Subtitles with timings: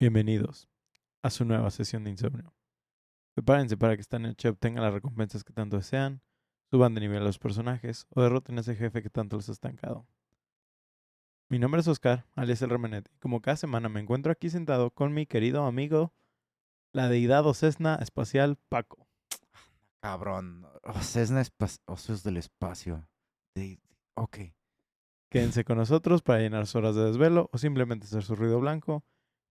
[0.00, 0.68] Bienvenidos
[1.22, 2.54] a su nueva sesión de insomnio.
[3.34, 6.22] Prepárense para que esta noche obtengan las recompensas que tanto desean,
[6.70, 9.52] suban de nivel a los personajes o derroten a ese jefe que tanto los ha
[9.52, 10.06] estancado.
[11.48, 14.90] Mi nombre es Oscar, alias el Remenet, y como cada semana me encuentro aquí sentado
[14.90, 16.12] con mi querido amigo,
[16.92, 19.06] la deidad o Cessna espacial Paco.
[20.00, 20.66] Cabrón.
[20.82, 23.06] Oh, Cessna espa- Osos del espacio.
[23.54, 23.80] De-
[24.16, 24.38] Ok.
[25.30, 29.04] Quédense con nosotros para llenar sus horas de desvelo o simplemente hacer su ruido blanco,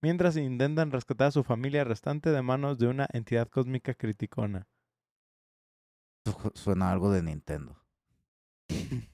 [0.04, 4.68] mientras intentan rescatar a su familia restante de manos de una entidad cósmica criticona.
[6.26, 7.78] Su- Suena algo de Nintendo.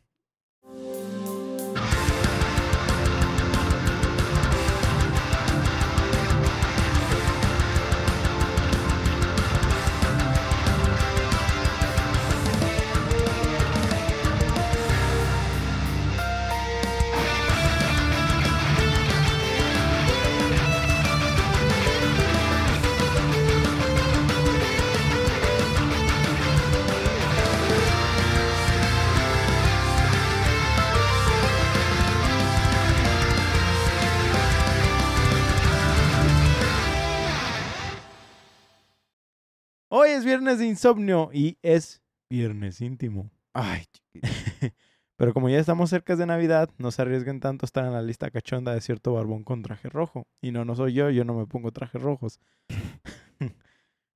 [39.91, 43.31] Hoy es viernes de insomnio y es viernes íntimo.
[43.53, 44.27] Ay, chiquito.
[45.17, 48.01] Pero como ya estamos cerca de Navidad, no se arriesguen tanto a estar en la
[48.01, 50.27] lista cachonda de cierto barbón con traje rojo.
[50.41, 52.39] Y no, no soy yo, yo no me pongo trajes rojos.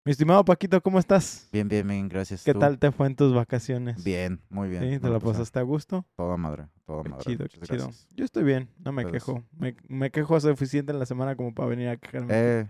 [0.05, 1.49] Mi estimado Paquito, ¿cómo estás?
[1.51, 2.44] Bien, bien, bien, gracias.
[2.44, 2.59] ¿Qué ¿Tú?
[2.59, 4.03] tal te fue en tus vacaciones?
[4.03, 4.83] Bien, muy bien.
[4.91, 4.99] ¿Sí?
[4.99, 6.05] ¿Te la pasaste a gusto?
[6.16, 7.23] Toda madre, toda Qué madre.
[7.23, 7.77] chido, qué chido.
[7.88, 8.07] gracias.
[8.13, 9.44] Yo estoy bien, no me quejo.
[9.57, 12.33] Me, me quejo suficiente en la semana como para venir a quejarme.
[12.35, 12.67] Eh,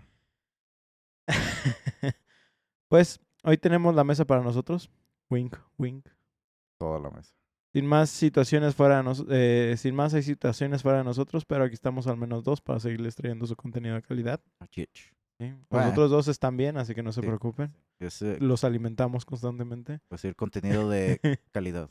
[2.94, 4.88] pues hoy tenemos la mesa para nosotros.
[5.28, 6.06] Wink, wink.
[6.78, 7.34] toda la mesa.
[7.72, 11.64] Sin más situaciones fuera de nos- eh, sin más hay situaciones fuera de nosotros, pero
[11.64, 14.40] aquí estamos al menos dos para seguirles trayendo su contenido de calidad.
[14.70, 15.12] Chich.
[15.40, 15.48] ¿sí?
[15.48, 15.90] Los Bueno.
[15.90, 17.26] otros dos están bien, así que no se Sí.
[17.26, 17.74] preocupen.
[17.98, 19.98] Es eh, Los alimentamos constantemente.
[20.06, 21.18] pues, el contenido de
[21.50, 21.90] calidad.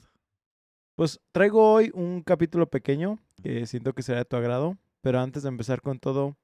[0.96, 5.44] Pues traigo hoy un capítulo pequeño que siento que será de tu agrado, pero antes
[5.44, 6.38] de empezar con todo,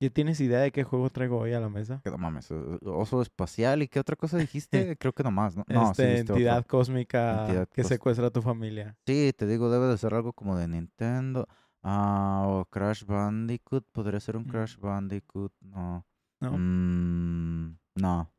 [0.00, 2.00] ¿ya tienes idea de qué juego traigo hoy a la mesa?
[2.02, 2.50] Que no mames.
[2.50, 3.82] eh, Oso espacial.
[3.82, 4.96] ¿Y qué otra cosa dijiste?
[4.98, 5.64] Creo que nomás, ¿no?
[5.68, 6.34] No, sí este, otro.
[6.36, 8.96] entidad cósmica Entidad que cos- secuestra a tu familia.
[9.06, 11.46] Sí, te digo, debe de ser algo como de Nintendo.
[11.82, 13.86] Ah, o Crash Bandicoot.
[13.92, 14.50] ¿Podría ser un Mm.
[14.50, 15.52] Crash Bandicoot?
[15.60, 16.04] No.
[16.40, 16.52] ¿no?
[16.52, 18.32] Mm, no.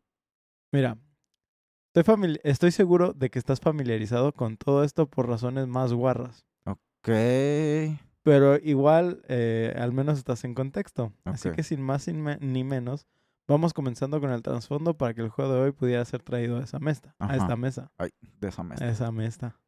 [0.71, 0.97] Mira,
[1.93, 6.45] estoy, estoy seguro de que estás familiarizado con todo esto por razones más guarras.
[6.65, 7.09] Ok.
[8.23, 11.11] Pero igual, eh, al menos estás en contexto.
[11.33, 13.07] Así que sin más sin me- ni menos,
[13.47, 16.63] vamos comenzando con el trasfondo para que el juego de hoy pudiera ser traído a
[16.63, 17.15] esa mesa.
[17.19, 17.91] A esta mesa.
[17.97, 18.85] Ay, de esa mesa.
[18.85, 19.59] A esa mesa.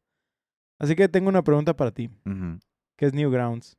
[0.78, 2.10] Así que tengo una pregunta para ti.
[2.26, 2.58] Ujú.
[2.96, 3.76] ¿Qué es Newgrounds?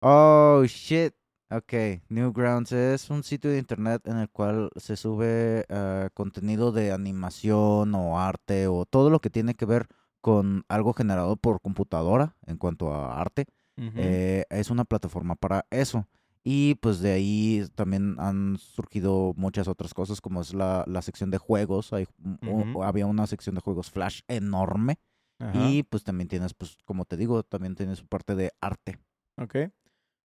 [0.00, 1.14] Oh, shit.
[1.50, 1.72] Ok,
[2.08, 7.94] Newgrounds es un sitio de internet en el cual se sube eh, contenido de animación
[7.94, 9.86] o arte o todo lo que tiene que ver
[10.20, 13.44] con algo generado por computadora en cuanto a arte.
[13.76, 16.06] Eh, es una plataforma para eso.
[16.46, 21.30] Y pues de ahí también han surgido muchas otras cosas, como es la, la sección
[21.30, 21.92] de juegos.
[21.92, 22.06] Hay,
[22.82, 24.98] había una sección de juegos Flash enorme.
[25.38, 25.68] Ajá.
[25.68, 28.98] Y pues también tienes, pues como te digo, también tienes su parte de arte.
[29.36, 29.56] Ok.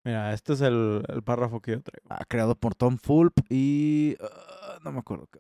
[0.04, 2.08] Mira, este es el, el párrafo que yo traigo.
[2.10, 4.16] Ah, creado por Tom Fulp y...
[4.20, 5.40] ah, no me acuerdo qué.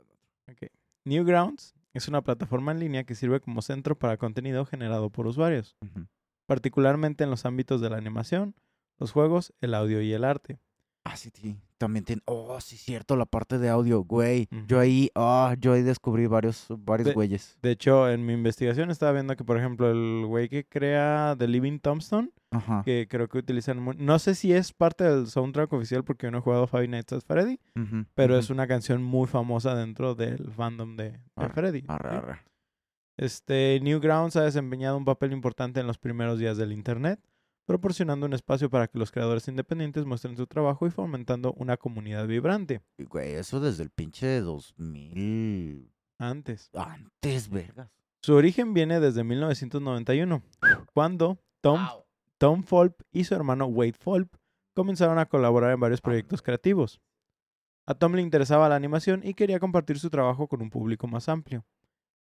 [0.51, 0.72] Ok.
[1.06, 5.75] Newgrounds es una plataforma en línea que sirve como centro para contenido generado por usuarios.
[6.47, 8.56] Particularmente en los ámbitos de la animación,
[8.97, 10.59] los juegos, el audio y el arte.
[11.03, 11.58] Ah, sí, sí.
[11.78, 12.22] También tiene...
[12.25, 14.50] Oh, sí, cierto, la parte de audio, güey.
[14.68, 15.09] Yo ahí...
[15.16, 17.58] Ah, yo ahí descubrí varios, varios De- güeyes.
[17.62, 21.47] De hecho, en mi investigación estaba viendo que, por ejemplo, el güey que crea The
[21.47, 22.81] Living Tombstone, Ajá.
[22.84, 23.85] que creo que utilizan...
[24.00, 27.14] No sé si es parte del soundtrack oficial porque yo no he jugado Five Nights
[27.14, 27.59] at Freddy,
[28.16, 31.19] pero es una canción muy famosa dentro del fandom de,
[31.53, 31.85] Freddy.
[31.88, 32.40] Arre, ¿sí?
[33.17, 37.19] Este, Newgrounds ha desempeñado un papel importante en los primeros días del Internet,
[37.66, 42.28] proporcionando un espacio para que los creadores independientes muestren su trabajo y fomentando una comunidad
[42.28, 42.81] vibrante.
[42.97, 45.91] Güey, eso desde el pinche 2000...
[46.19, 46.69] Antes.
[46.73, 47.91] Antes, vergas.
[48.22, 50.41] Su origen viene desde 1991,
[50.93, 51.79] cuando Tom,
[52.37, 54.34] Tom Fulp y su hermano Wade Fulp
[54.73, 56.99] comenzaron a colaborar en varios proyectos creativos.
[57.85, 61.29] A Tom le interesaba la animación y quería compartir su trabajo con un público más
[61.29, 61.66] amplio.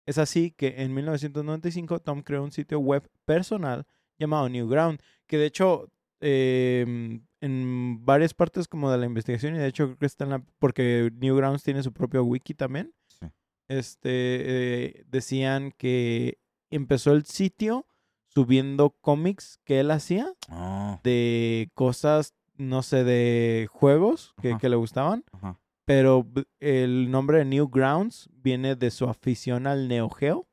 [0.07, 3.87] Es así que en 1995 Tom creó un sitio web personal
[4.19, 5.89] llamado Newground, que de hecho
[6.21, 10.31] eh, en varias partes como de la investigación y de hecho creo que está en
[10.31, 12.93] la porque Newgrounds tiene su propio wiki también.
[13.09, 13.27] Sí.
[13.69, 16.39] Este eh, decían que
[16.71, 17.87] empezó el sitio
[18.29, 24.77] subiendo cómics que él hacía Ah, de cosas no sé, de juegos que, que le
[24.77, 25.59] gustaban, Ajá.
[25.84, 26.26] Pero
[26.61, 30.46] el nombre de Newgrounds viene de su afición al Neo Geo,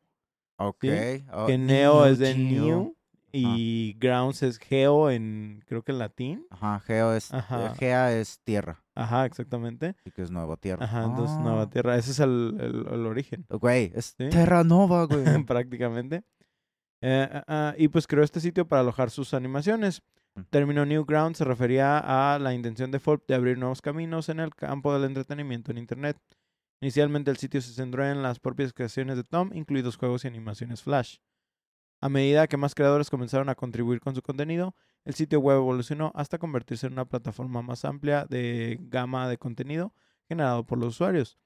[0.58, 0.86] Ok.
[1.34, 2.44] oh, que Neo es de Geo.
[2.66, 2.96] New
[3.32, 6.46] y Grounds es Geo en, creo que en latín.
[6.50, 7.68] Ajá, Geo es, Ajá.
[7.68, 9.96] eh, Gea es tierra, Ajá, exactamente.
[10.04, 10.84] y que es nueva tierra.
[10.86, 11.44] Ajá, entonces Ah.
[11.44, 13.46] Nueva Tierra, ese es el, el- el origen.
[13.50, 14.30] Güey, es Sí.
[14.30, 15.24] Terra Nova, güey.
[15.48, 16.24] prácticamente.
[17.02, 20.02] Eh, ah, ah, y pues creó este sitio para alojar sus animaciones.
[20.40, 20.46] Mm.
[20.50, 24.56] Término Newground se refería a la intención de Fulp de abrir nuevos caminos en el
[24.56, 26.18] campo del entretenimiento en Internet.
[26.82, 30.82] Inicialmente el sitio se centró en las propias creaciones de Tom, incluidos juegos y animaciones
[30.82, 31.18] Flash.
[32.02, 36.12] A medida que más creadores comenzaron a contribuir con su contenido, el sitio web evolucionó
[36.16, 39.94] hasta convertirse en una plataforma más amplia de gama de contenido
[40.30, 41.38] generado por los usuarios.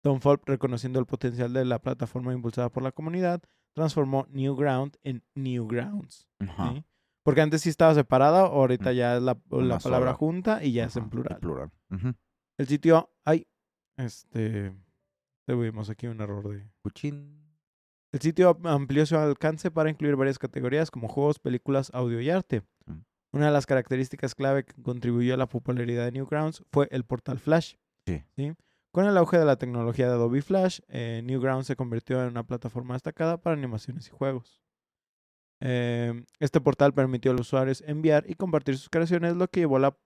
[0.00, 3.42] Tom Fulp, reconociendo el potencial de la plataforma impulsada por la comunidad,
[3.74, 6.26] transformó Newground en Newgrounds.
[6.40, 6.72] Ajá.
[6.72, 6.84] ¿sí?
[7.22, 8.94] Porque antes sí estaba separada, ahorita Mm.
[8.94, 10.14] ya es la, palabra sola.
[10.14, 11.38] junta y ya es en en plural.
[11.38, 11.70] plural.
[11.90, 12.14] Ujú.
[12.58, 13.46] El sitio, ay,
[13.96, 14.72] este,
[15.46, 16.66] tuvimos aquí un error de...
[16.82, 17.38] Cuchín.
[18.12, 22.62] El sitio amplió su alcance para incluir varias categorías como juegos, películas, audio y arte.
[22.86, 22.98] Mm.
[23.32, 27.38] Una de las características clave que contribuyó a la popularidad de Newgrounds fue el portal
[27.38, 27.74] Flash.
[28.06, 28.24] Sí.
[28.92, 32.42] Con el auge de la tecnología de Adobe Flash, eh, Newgrounds se convirtió en una
[32.44, 34.60] plataforma destacada para animaciones y juegos.
[35.60, 39.76] Eh, este portal permitió a los usuarios enviar y compartir sus creaciones, lo que llevó
[39.76, 39.96] a la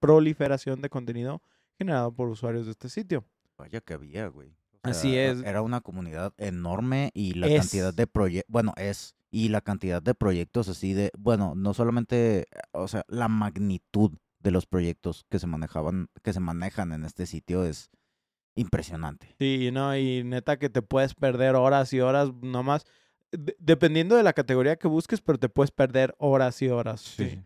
[0.00, 1.42] proliferación de contenido
[1.78, 3.24] generado por usuarios de este sitio.
[3.56, 4.50] Vaya que había, güey.
[4.82, 5.42] O Así es.
[5.42, 7.60] Era una comunidad enorme y la Es.
[7.60, 12.46] cantidad de proyectos, bueno, es, y la cantidad de proyectos así de, bueno, no solamente,
[12.72, 17.26] o sea, la magnitud de los proyectos que se manejaban, que se manejan en este
[17.26, 17.90] sitio es
[18.54, 19.34] impresionante.
[19.38, 22.84] Sí, no, y neta que te puedes perder horas y horas nomás,
[23.30, 27.00] dependiendo de la categoría que busques, pero te puedes perder horas y horas.
[27.00, 27.42] Sí.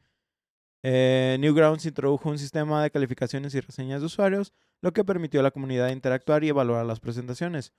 [0.83, 4.53] Eh, Newgrounds introdujo un sistema de calificaciones y reseñas de usuarios,
[4.83, 7.73] lo que permitió a la comunidad interactuar y evaluar las presentaciones.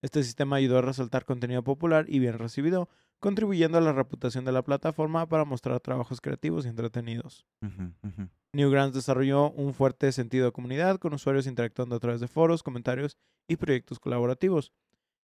[0.00, 2.88] Este sistema ayudó a resaltar contenido popular y bien recibido,
[3.20, 7.46] contribuyendo a la reputación de la plataforma para mostrar trabajos creativos y entretenidos.
[8.52, 13.16] Newgrounds desarrolló un fuerte sentido de comunidad, con usuarios interactuando a través de foros, comentarios
[13.48, 14.72] y proyectos colaborativos.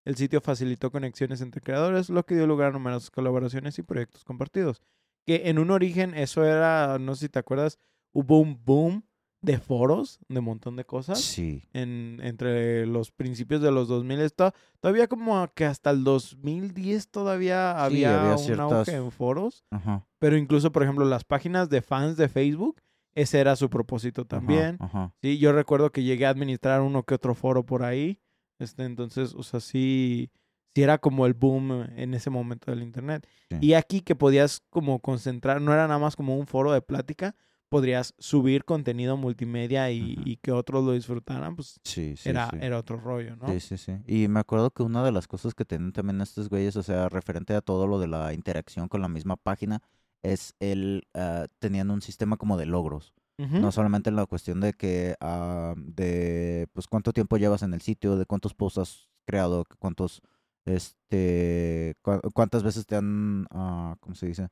[0.07, 4.23] El sitio facilitó conexiones entre creadores, lo que dio lugar a numerosas colaboraciones y proyectos
[4.23, 4.81] compartidos.
[5.25, 7.77] Que en un origen eso era, no sé si te acuerdas,
[8.13, 9.03] hubo un boom
[9.41, 11.19] de foros, de un montón de cosas.
[11.19, 11.67] Sí.
[11.73, 17.73] En, entre los principios de los 2000, esto, todavía como que hasta el 2010 todavía
[17.77, 19.65] Sí, había, había un ciertas- auge en foros.
[19.71, 20.07] Ajá.
[20.19, 22.81] Pero incluso, por ejemplo, las páginas de fans de Facebook,
[23.13, 24.77] ese era su propósito ajá, también.
[24.79, 25.13] Ajá.
[25.21, 28.21] Sí, yo recuerdo que llegué a administrar uno que otro foro por ahí.
[28.59, 30.29] Este, entonces, o sea, sí,
[30.75, 33.27] sí era como el boom en ese momento del internet.
[33.49, 33.57] Sí.
[33.61, 37.35] Y aquí que podías como concentrar, no era nada más como un foro de plática,
[37.69, 42.57] podrías subir contenido multimedia y, y que otros lo disfrutaran, pues Sí, sí, era, sí.
[42.61, 43.47] era otro rollo, ¿no?
[43.49, 43.93] Sí, sí, sí.
[44.07, 47.09] Y me acuerdo que una de las cosas que tienen también estos güeyes, o sea,
[47.09, 49.81] referente a todo lo de la interacción con la misma página,
[50.23, 53.13] es el, ah, tenían un sistema como de logros.
[53.37, 57.81] No solamente en la cuestión de que, ah, de, pues, cuánto tiempo llevas en el
[57.81, 60.21] sitio, de cuántos posts has creado, cuántos,
[60.65, 61.95] este,
[62.33, 64.49] cuántas veces te han, ah, ¿cómo se dice?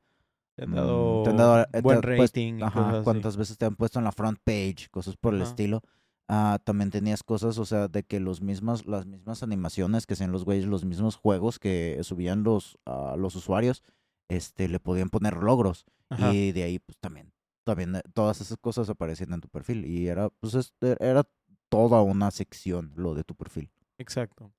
[0.56, 2.08] Te han Mm, dado, te han dado, eh, te buen puesto-
[2.40, 2.62] rating.
[2.62, 5.82] Ajá, cuántas veces te han puesto en la front page, cosas por el estilo.
[6.28, 10.32] Ah, también tenías cosas, o sea, de que los mismas, las mismas animaciones que hacían
[10.32, 12.78] los güeyes, los mismos juegos que subían los,
[13.16, 13.82] los usuarios,
[14.28, 15.84] este, le podían poner logros.
[16.08, 16.32] Ajá.
[16.32, 17.32] Y de ahí, pues también,
[17.66, 19.84] también eh, todas esas cosas aparecían en tu perfil.
[19.84, 21.28] Y era, pues, es- er- era
[21.68, 23.70] toda una sección lo de tu perfil.
[23.98, 24.52] Exacto.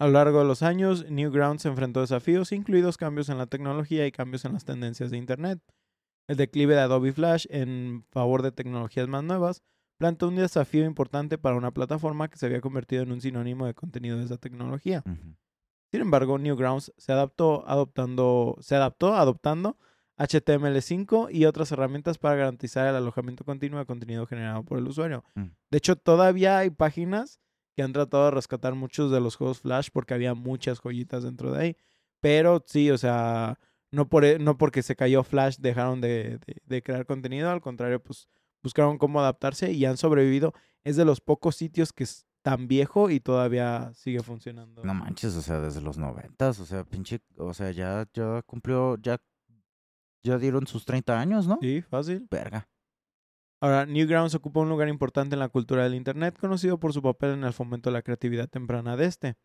[0.00, 3.46] A lo largo de los años, Newgrounds se enfrentó a desafíos, incluidos cambios en la
[3.46, 5.60] tecnología y cambios en las tendencias de Internet.
[6.28, 9.62] El declive de Adobe Flash en favor de tecnologías más nuevas
[9.98, 13.74] planteó un desafío importante para una plataforma que se había convertido en un sinónimo de
[13.74, 15.02] contenido de esa tecnología.
[15.92, 19.78] Sin embargo, Newgrounds se adaptó adoptando, se adaptó adoptando
[20.18, 25.24] HTML5 y otras herramientas para garantizar el alojamiento continuo de contenido generado por el usuario.
[25.34, 25.46] Mm.
[25.70, 27.40] De hecho, todavía hay páginas
[27.74, 31.52] que han tratado de rescatar muchos de los juegos Flash porque había muchas joyitas dentro
[31.52, 31.76] de ahí.
[32.20, 33.58] Pero sí, o sea,
[33.90, 37.60] no, por, e- no porque se cayó Flash dejaron de, de- de crear contenido, al
[37.60, 38.28] contrario, pues
[38.62, 40.54] buscaron cómo adaptarse y han sobrevivido.
[40.84, 44.82] Es de los pocos sitios que es tan viejo y todavía sigue funcionando.
[44.84, 48.96] No manches, o sea, desde los noventas, o sea, pinche, o sea, ya, ya cumplió,
[49.02, 49.18] ya,
[50.26, 51.58] ya dieron sus 30 años, ¿no?
[51.60, 52.26] Sí, fácil.
[52.30, 52.68] Verga.
[53.62, 57.30] Ahora, Newgrounds ocupa un lugar importante en la cultura del Internet, conocido por su papel
[57.32, 59.36] en el fomento de la creatividad temprana de este.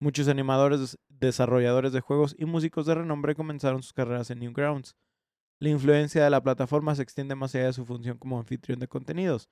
[0.00, 4.96] Muchos animadores, des- desarrolladores de juegos y músicos de renombre comenzaron sus carreras en Newgrounds.
[5.60, 8.88] La influencia de la plataforma se extiende más allá de su función como anfitrión de
[8.88, 9.48] contenidos.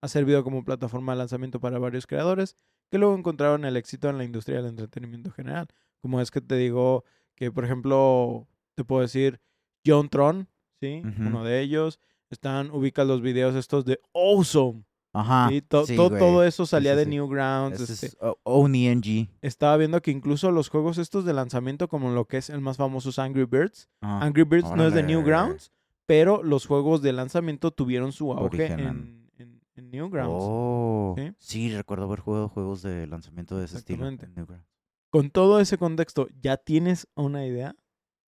[0.00, 2.56] Ha servido como plataforma de lanzamiento para varios creadores
[2.90, 5.68] que luego encontraron el éxito en la industria del entretenimiento general.
[6.00, 7.04] Como es que te digo
[7.36, 9.40] que, por ejemplo, te puedo decir
[9.86, 10.48] John Tron,
[10.80, 11.02] ¿sí?
[11.18, 11.98] Uno de ellos.
[12.30, 14.84] Están, ubicas los videos estos de Awesome.
[15.14, 15.50] Ajá.
[15.50, 15.60] ¿sí?
[15.60, 16.18] To- sí, to- güey.
[16.18, 17.10] todo eso salía de sí.
[17.10, 17.78] Newgrounds.
[17.80, 19.28] Este, es O- ONING.
[19.42, 22.78] estaba viendo que incluso los juegos estos de lanzamiento, como lo que es el más
[22.78, 25.02] famoso es Angry Birds, Ah, Angry Birds no es de.
[25.02, 25.70] Newgrounds,
[26.06, 30.32] pero los juegos de lanzamiento tuvieron su auge en, en, en Newgrounds.
[30.34, 31.70] Oh, ¿sí?
[31.76, 34.06] recuerdo haber jugado juegos de lanzamiento de ese estilo.
[34.06, 34.24] Exactamente.
[34.26, 34.66] en Newgrounds.
[35.10, 37.76] Con todo ese contexto, ¿ya tienes una idea?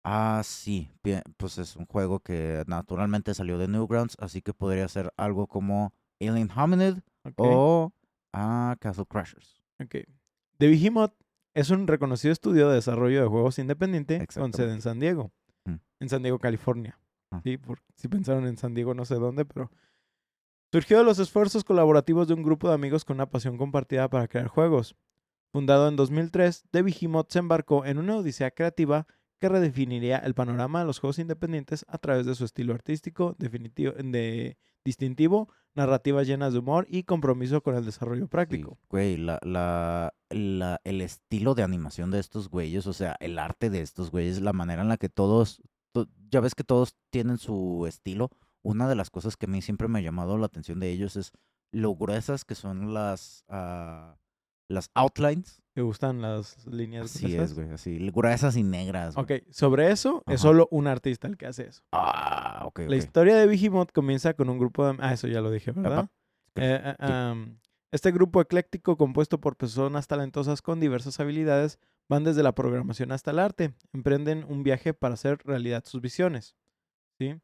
[0.09, 4.87] Ah, sí, bien, pues es un juego que naturalmente salió de Newgrounds, así que podría
[4.87, 6.99] ser algo como Alien Hominid
[7.35, 7.91] o
[8.31, 9.61] ah, Castle Crashers.
[9.83, 9.95] ok.
[10.59, 11.13] The Behemoth
[11.53, 14.81] es un reconocido estudio de desarrollo de juegos independiente con sede en.
[14.81, 15.31] San Diego,
[15.65, 15.75] Mm.
[15.99, 16.97] en San Diego, California.
[17.29, 17.41] Ah.
[17.43, 19.69] Sí, por, si pensaron en San Diego, no sé dónde, pero
[20.71, 24.29] surgió de los esfuerzos colaborativos de un grupo de amigos con una pasión compartida para
[24.29, 24.95] crear juegos.
[25.51, 29.05] Fundado en 2003, The Behemoth se embarcó en una odisea creativa
[29.39, 33.93] que redefiniría el panorama de los juegos independientes a través de su estilo artístico definitivo,
[33.93, 38.77] de, distintivo, narrativas llenas de humor y compromiso con el desarrollo Sí, práctico.
[38.89, 43.69] güey, la, la, la- el estilo de animación de estos güeyes, o sea, el arte
[43.69, 47.37] de estos güeyes, la manera en la que todos, to- ya ves que todos tienen
[47.37, 48.29] su estilo.
[48.63, 51.15] Una de las cosas que a mí siempre me ha llamado la atención de ellos
[51.15, 51.31] es
[51.71, 54.17] lo gruesas que son las, ah,
[54.67, 55.61] las outlines.
[55.73, 57.51] ¿Te gustan las líneas Así gruesas?
[57.51, 59.15] es, güey, así, gruesas y negras.
[59.15, 59.39] güey.
[59.41, 61.83] Ok, sobre eso es solo un artista el que hace eso.
[61.91, 64.97] Ah, ok, La historia de Behemoth comienza con un grupo de...
[64.99, 66.09] Ah, eso ya lo dije, ¿verdad?
[66.55, 67.55] Eh, eh,
[67.91, 71.77] este grupo ecléctico compuesto por personas talentosas con diversas habilidades
[72.09, 73.73] van desde la programación hasta el arte.
[73.93, 76.55] Emprenden un viaje para hacer realidad sus visiones.
[77.19, 77.35] ¿sí?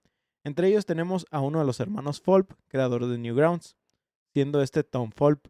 [0.44, 3.78] Entre ellos tenemos a uno de los hermanos Fulp, creador de Newgrounds,
[4.34, 5.46] siendo este Tom Fulp.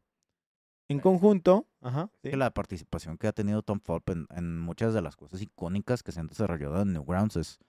[0.90, 4.94] En conjunto, ajá, sí, que la participación que ha tenido Tom Fulp en, en muchas
[4.94, 7.60] de las cosas icónicas que se han desarrollado en Newgrounds es,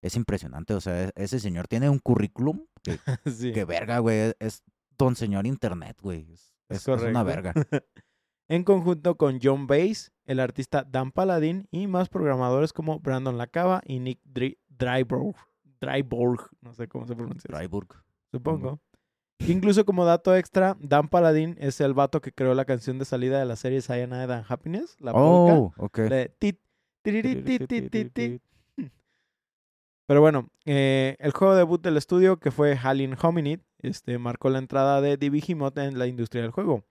[0.00, 0.74] es impresionante.
[0.74, 2.98] O sea, e- ese señor tiene un currículum que,
[3.30, 3.52] sí.
[3.52, 4.32] que verga, güey.
[4.38, 4.62] Es
[4.98, 6.26] don señor internet, güey.
[6.32, 7.52] Es, Es es- una verga.
[8.48, 13.82] en conjunto con John Bass, el artista Dan Paladin y más programadores como Brandon Lacava
[13.84, 15.36] y Nick Dri- Dryborg.
[15.80, 17.48] Dryborg, no sé cómo se pronuncia.
[17.52, 17.88] Dryburg.
[18.30, 18.80] Supongo.
[19.48, 23.38] Incluso como dato extra, Dan Paladin es el vato que creó la canción de salida
[23.40, 25.98] de la serie Cyanide and Happiness, la Oh, ok.
[25.98, 26.58] la de tit,
[27.02, 28.42] tiriri, tit, tit, tit, tit.
[30.06, 34.58] Pero bueno, eh, el juego debut del estudio, que fue Alien Hominid, este, marcó la
[34.58, 36.84] entrada de Behemoth en la industria del juego.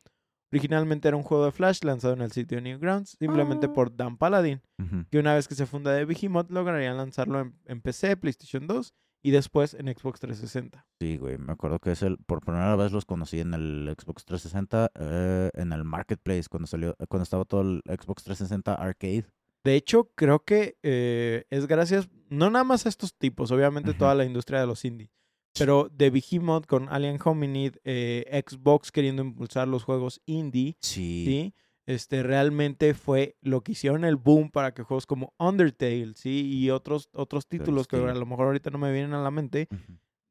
[0.51, 3.73] Originalmente era un juego de Flash lanzado en el sitio Newgrounds, simplemente Ah.
[3.73, 5.05] por Dan Paladin, Ujú.
[5.09, 9.31] que una vez que se funda Behemoth lograrían lanzarlo en, en PC, PlayStation 2 y
[9.31, 10.85] después en Xbox 360.
[10.99, 11.37] Sí, güey.
[11.37, 15.49] Me acuerdo que es el, por primera vez los conocí en el Xbox 360, eh,
[15.53, 19.25] en el Marketplace, cuando salió, cuando estaba todo el Xbox 360 Arcade.
[19.63, 24.15] De hecho, creo que eh, es gracias, no nada más a estos tipos, obviamente toda
[24.15, 25.11] la industria de los indie,
[25.55, 31.25] pero The Behemoth con Alien Hominid, eh, Xbox queriendo impulsar los juegos indie, Sí.
[31.27, 31.53] ¿sí?
[31.87, 36.47] Este, realmente fue lo que hicieron el boom para que juegos como Undertale, ¿sí?
[36.53, 38.19] Y otros, otros títulos que a estilo.
[38.19, 39.67] lo mejor ahorita no me vienen a la mente,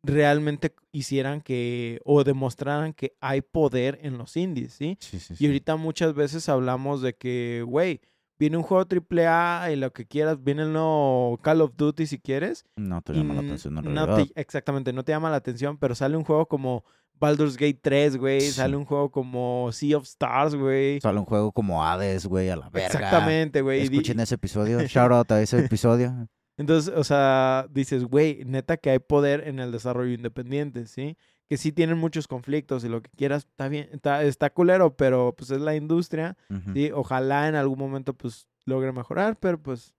[0.02, 4.96] realmente hicieran que, o demostraran que hay poder en los indies, ¿sí?
[5.00, 5.46] Sí, sí, Y sí.
[5.46, 8.00] ahorita muchas veces hablamos de que, güey,
[8.40, 12.18] viene un juego AAA y lo que quieras, viene el nuevo Call of Duty si
[12.18, 12.64] quieres.
[12.74, 15.94] No te llama la atención en no te- exactamente, no te llama la atención, pero
[15.94, 16.82] sale un juego como
[17.14, 18.52] Baldur's Gate 3, güey, Sí.
[18.52, 21.00] sale un juego como Sea of Stars, güey.
[21.02, 22.86] Sale un juego como Hades, güey, a la verga.
[22.86, 23.82] Exactamente, güey.
[23.82, 24.78] Escuchen ese episodio.
[24.88, 26.26] Shout out a ese episodio.
[26.56, 31.16] Entonces, o sea, dices, güey, neta que hay poder en el desarrollo independiente, ¿sí?
[31.50, 35.34] Que sí tienen muchos conflictos y lo que quieras, está bien, está, está culero, pero
[35.36, 36.72] pues es la industria, Ujú.
[36.74, 36.92] ¿sí?
[36.92, 39.92] Ojalá en algún momento pues logre mejorar, pero pues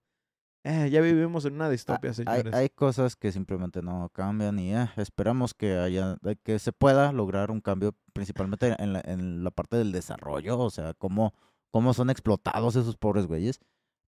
[0.63, 2.53] eh, ya vivimos en una distopia, Ah, Hay, señores.
[2.53, 7.51] hay cosas que simplemente no cambian y eh, esperamos que haya que se pueda lograr
[7.51, 11.33] un cambio principalmente en la, en la parte del desarrollo, o sea, cómo,
[11.69, 13.59] cómo son explotados esos pobres güeyes.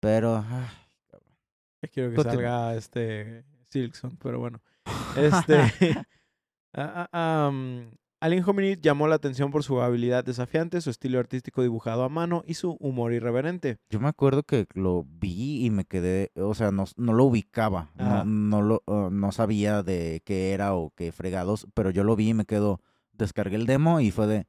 [0.00, 0.68] Pero ah,
[1.90, 4.60] quiero que salga este Silkson, pero bueno.
[5.16, 5.56] Este.
[6.74, 11.62] ah, ah, am, Alien Hominid llamó la atención por su habilidad desafiante, su estilo artístico
[11.62, 13.78] dibujado a mano y su humor irreverente.
[13.88, 17.90] yo me acuerdo que lo vi y me quedé, o sea, no, no lo ubicaba,
[17.94, 22.14] no, no, lo, uh, no sabía de qué era o qué fregados, pero yo lo
[22.14, 24.46] vi y me quedo, descargué el demo y fue de,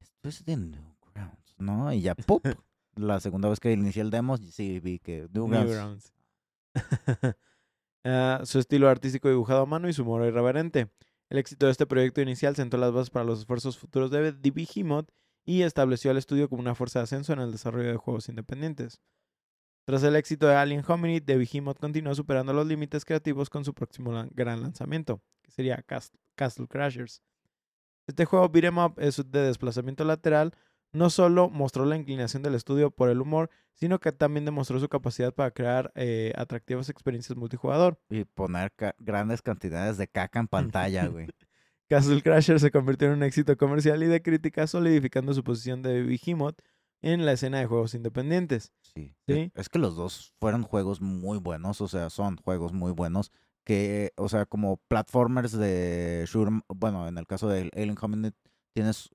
[0.00, 1.92] esto es de Newgrounds, ¿no?
[1.94, 2.40] Y ya, ¡pum!
[2.94, 5.66] La segunda vez que inicié el demo, sí vi que Newgrounds.
[5.66, 6.12] Newgrounds.
[8.04, 10.90] ah, su estilo artístico dibujado a mano y su humor irreverente.
[11.32, 15.08] El éxito de este proyecto inicial sentó las bases para los esfuerzos futuros de Behemoth
[15.46, 19.00] y estableció al estudio como una fuerza de ascenso en el desarrollo de juegos independientes.
[19.86, 21.38] Tras el éxito de Alien Hominid, The
[21.80, 27.22] continuó superando los límites creativos con su próximo gran lanzamiento, que sería Cas- Castle Crashers.
[28.06, 30.52] Este juego beat'em up es de desplazamiento lateral,
[30.92, 34.88] no solo mostró la inclinación del estudio por el humor, sino que también demostró su
[34.88, 37.98] capacidad para crear eh, atractivas experiencias multijugador.
[38.10, 41.26] Y poner ca- grandes cantidades de caca en pantalla, güey.
[41.88, 46.02] Castle Crashers se convirtió en un éxito comercial y de crítica, solidificando su posición de
[46.02, 46.58] Behemoth
[47.02, 48.72] en la escena de juegos independientes.
[48.94, 49.14] Sí.
[49.26, 49.50] Sí.
[49.54, 53.30] Es, que los dos fueron juegos muy buenos, o sea, son juegos muy buenos
[53.64, 58.32] que, o sea, como platformers de 'em- bueno, en el caso de Alien Hominid
[58.72, 59.10] tienes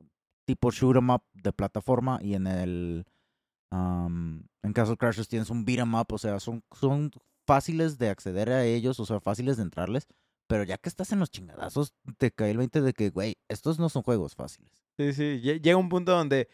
[0.47, 3.05] tipo shoot 'em up de plataforma y en el
[3.71, 7.11] am, en Castle Crashers tienes un beat 'em up, o sea, son son
[7.45, 10.07] fáciles de acceder a ellos, o sea, fáciles de entrarles,
[10.47, 13.79] pero ya que estás en los chingadazos te cae el 20 de que, güey, estos
[13.79, 14.83] no son juegos fáciles.
[14.97, 16.47] Sí, sí, lle- llega un punto donde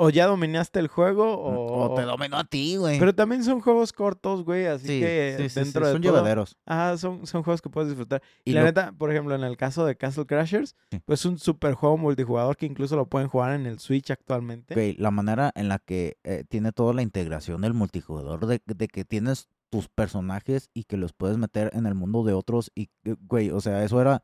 [0.00, 1.90] o ya dominaste el juego o...
[1.90, 2.98] O te domino a ti, güey.
[3.00, 6.12] Pero también son juegos cortos, güey, así Sí, que sí, sí, dentro de son todo-
[6.12, 6.56] llevaderos.
[6.66, 8.22] Ajá, son, son juegos que puedes disfrutar.
[8.44, 11.26] Y Y la lo- neta, por ejemplo, en el caso de Castle Crashers, pues es
[11.26, 14.74] un super juego multijugador que incluso lo pueden jugar en el Switch actualmente.
[14.74, 18.88] Güey, la manera en la que eh, tiene toda la integración del multijugador, de, de
[18.88, 22.70] que tienes tus personajes y que los puedes meter en el mundo de otros.
[22.74, 24.22] Y, eh, güey, o sea, eso era,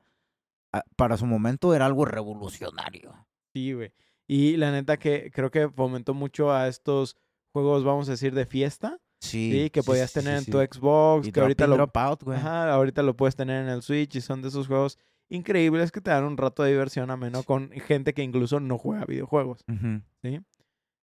[0.72, 3.26] ah, para su momento era algo revolucionario.
[3.52, 3.92] Sí, güey.
[4.26, 7.16] Y la neta que creo que fomentó mucho a estos
[7.52, 8.98] juegos, vamos a decir, de fiesta.
[9.20, 10.58] Sí, Sí, que podías sí, tener sí, en tu.
[10.58, 12.38] Xbox, Y que ahorita lo, drop out, güey.
[12.38, 16.00] Ajá, ahorita lo puedes tener en el Switch y son de esos juegos increíbles que
[16.00, 19.64] te dan un rato de diversión ameno con gente que incluso no juega videojuegos.
[20.22, 20.40] ¿sí?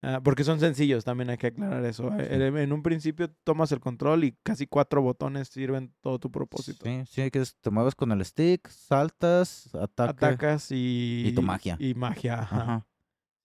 [0.01, 2.11] Ah, porque son sencillos, también hay que aclarar eso.
[2.19, 6.85] En un principio tomas el control y casi cuatro botones sirven todo tu propósito.
[6.85, 10.27] Sí, sí, que te mueves con el stick, saltas, ataca.
[10.27, 11.23] Atacas y...
[11.27, 11.77] Y tu magia.
[11.79, 12.61] Y magia, ajá.
[12.61, 12.87] Ajá.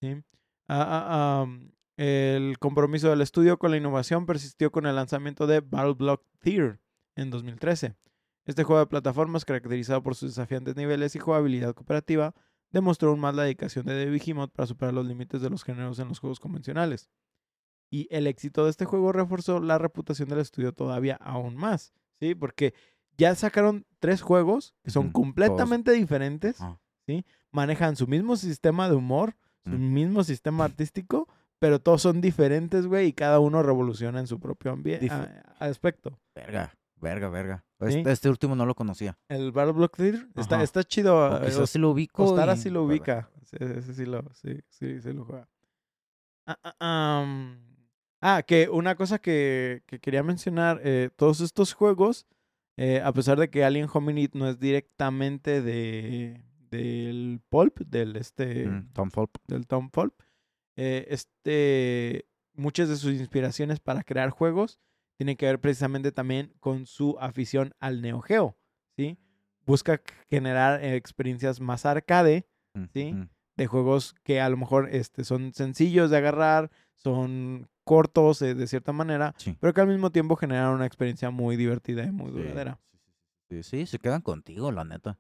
[0.01, 0.23] ¿Sí?
[0.69, 1.47] Ah, ah,
[1.97, 6.81] el compromiso del estudio con la innovación persistió con el lanzamiento de Battle Block Theater
[7.17, 7.97] en 2013.
[8.45, 12.35] Este juego de plataformas, caracterizado por sus desafiantes niveles y jugabilidad cooperativa,
[12.71, 15.99] demostró aún más la dedicación de The Behemoth para superar los límites de los géneros
[15.99, 17.09] en los juegos convencionales.
[17.91, 22.35] Y el éxito de este juego reforzó la reputación del estudio todavía aún más, ¿sí?
[22.35, 22.75] Porque
[23.17, 26.81] ya sacaron tres juegos que son completamente diferentes, Ajá.
[27.51, 29.37] manejan su mismo sistema de humor,
[29.71, 29.93] su Mm.
[29.93, 31.29] mismo sistema artístico,
[31.59, 35.11] pero todos son diferentes, güey, y cada uno revoluciona en su propio ambiente
[35.59, 36.19] aspecto.
[36.35, 37.65] Verga, verga, verga.
[37.81, 37.99] Sí.
[37.99, 39.17] Este, este último no lo conocía.
[39.29, 41.17] El Battle Block Theater está, está chido.
[41.17, 42.25] O eh, quizás sí lo ubico.
[42.25, 43.31] Ostara y- sí lo ubica.
[43.45, 45.49] Sí, ese sí lo, sí, sí, sí lo juega.
[46.47, 46.75] Ah,
[47.21, 47.65] am.
[48.21, 52.27] Ah, que una cosa que, que quería mencionar, eh, todos estos juegos,
[52.77, 58.67] eh, a pesar de que Alien Hominid no es directamente de del pulp, del este,
[58.69, 59.37] Mm, Tom Fulp.
[59.47, 60.15] del Tom Fulp,
[60.77, 64.79] eh, este, muchas de sus inspiraciones para crear juegos
[65.17, 68.57] tienen que ver precisamente también con su afición al Neo Geo,
[68.97, 69.19] ¿sí?
[69.67, 70.01] Busca
[70.31, 73.13] generar experiencias más arcade Mm, Sí.
[73.15, 73.29] ujú.
[73.57, 78.67] de juegos que a lo mejor este, son sencillos de agarrar, son cortos eh, de
[78.69, 79.57] cierta manera, Sí.
[79.59, 82.79] pero que al mismo tiempo generan una experiencia muy divertida y muy duradera.
[83.51, 85.19] Sí, sí, se quedan contigo, la neta.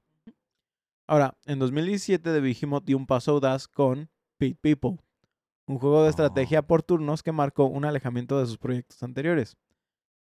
[1.09, 4.99] Ahora, en 2017 The Behemoth dio un paso audaz con Pit People,
[5.67, 6.67] un juego de estrategia Ah.
[6.67, 9.57] por turnos que marcó un alejamiento de sus proyectos anteriores.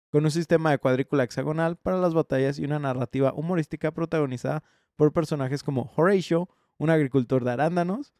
[0.10, 4.64] Con un sistema de cuadrícula hexagonal para las batallas y una narrativa humorística protagonizada
[4.96, 6.48] por personajes como Horatio,
[6.78, 8.14] un agricultor de arándanos,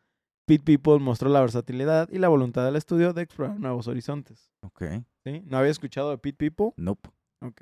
[0.46, 4.50] Pit People mostró la versatilidad y la voluntad del estudio de explorar nuevos horizontes.
[4.62, 4.84] Ok.
[5.24, 5.42] ¿sí?
[5.46, 6.72] ¿No había escuchado de Pit People?
[6.76, 7.10] Nope.
[7.42, 7.62] Ok.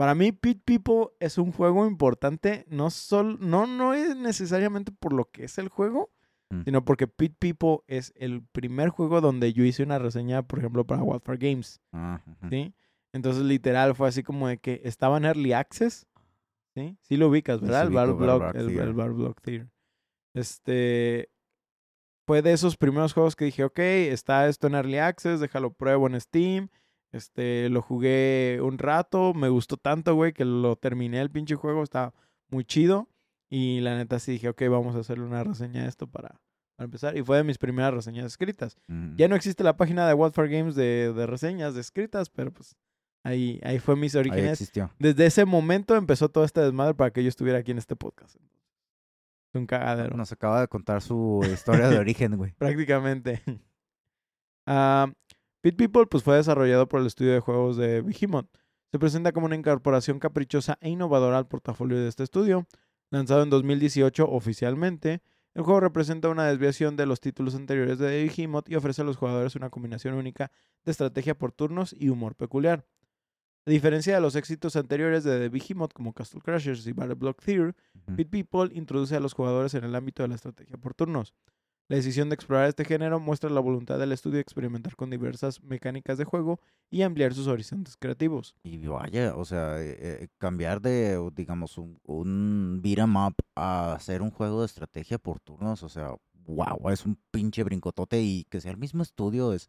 [0.00, 5.12] Para mí, Pit People es un juego importante, no, sol, no, no es necesariamente por
[5.12, 6.10] lo que es el juego,
[6.48, 6.62] Mm.
[6.64, 10.86] sino porque Pit People es el primer juego donde yo hice una reseña, por ejemplo,
[10.86, 12.18] para Wildfire Games, Ah.
[12.48, 12.72] ¿sí?
[13.12, 16.06] Entonces, literal, fue así como de que estaba en Early Access,
[16.74, 16.96] ¿sí?
[17.02, 17.82] Sí lo ubicas, ¿verdad?
[17.82, 19.68] el Battle Block, el, Battle Block Theater.
[20.34, 21.28] Este...
[22.26, 26.06] Fue de esos primeros juegos que dije, ok, está esto en Early Access, déjalo pruebo
[26.06, 26.70] en Steam.
[27.12, 31.82] Este, lo jugué un rato, me gustó tanto, güey, que lo terminé el pinche juego,
[31.82, 32.14] está
[32.48, 33.08] muy chido.
[33.48, 36.40] Y la neta sí dije, ok, vamos a hacerle una reseña de esto para,
[36.76, 37.16] para empezar.
[37.16, 38.76] Y fue de mis primeras reseñas escritas.
[38.86, 39.16] Mm.
[39.16, 42.76] Ya no existe la página de Wildfire Games de, de reseñas de escritas, pero pues
[43.24, 44.52] ahí, ahí fue mis Ahí orígenes.
[44.52, 44.92] existió.
[45.00, 48.36] Desde ese momento empezó todo este desmadre para que yo estuviera aquí en este podcast.
[48.36, 50.16] Es un cagadero.
[50.16, 52.52] Nos acaba de contar su historia de origen, güey.
[52.52, 53.42] Prácticamente.
[54.66, 55.10] Ah,
[55.62, 58.48] Pit People pues, fue desarrollado por el estudio de juegos de Behemoth.
[58.90, 62.66] Se presenta como una incorporación caprichosa e innovadora al portafolio de este estudio.
[63.10, 65.20] Lanzado en 2018 oficialmente,
[65.54, 69.16] el juego representa una desviación de los títulos anteriores de Behemoth y ofrece a los
[69.16, 70.50] jugadores una combinación única
[70.84, 72.86] de estrategia por turnos y humor peculiar.
[73.66, 77.42] A diferencia de los éxitos anteriores de The Behemoth como Castle Crashers y Battle Block
[77.44, 77.74] Theory,
[78.06, 78.16] Ujú.
[78.16, 81.34] Pit People introduce a los jugadores en el ámbito de la estrategia por turnos.
[81.90, 85.60] La decisión de explorar este género muestra la voluntad del estudio de experimentar con diversas
[85.64, 88.54] mecánicas de juego y ampliar sus horizontes creativos.
[88.62, 93.94] Y vaya, o sea, eh, eh, cambiar de, digamos, un, un beat 'em up a
[93.94, 96.14] hacer un juego de estrategia por turnos, o sea,
[96.46, 99.66] wow, es un pinche brincotote y que sea el mismo estudio es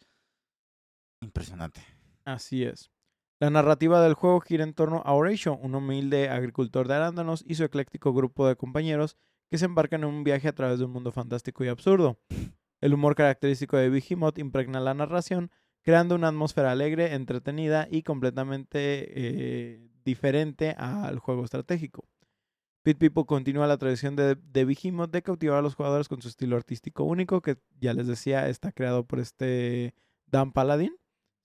[1.23, 1.81] impresionante.
[2.23, 2.91] Así es.
[3.39, 7.55] La narrativa del juego gira en torno a Horatio, un humilde agricultor de arándanos y
[7.55, 9.17] su ecléctico grupo de compañeros
[9.51, 12.17] que se embarcan en un viaje a través de un mundo fantástico y absurdo.
[12.79, 18.79] El humor característico de Behemoth impregna la narración, creando una atmósfera alegre, entretenida y completamente
[18.79, 22.07] eh, diferente al juego estratégico.
[22.81, 26.29] Pit People continúa la tradición de, de Behemoth de cautivar a los jugadores con su
[26.29, 29.93] estilo artístico único, que ya les decía, está creado por este
[30.27, 30.95] Dan Paladin.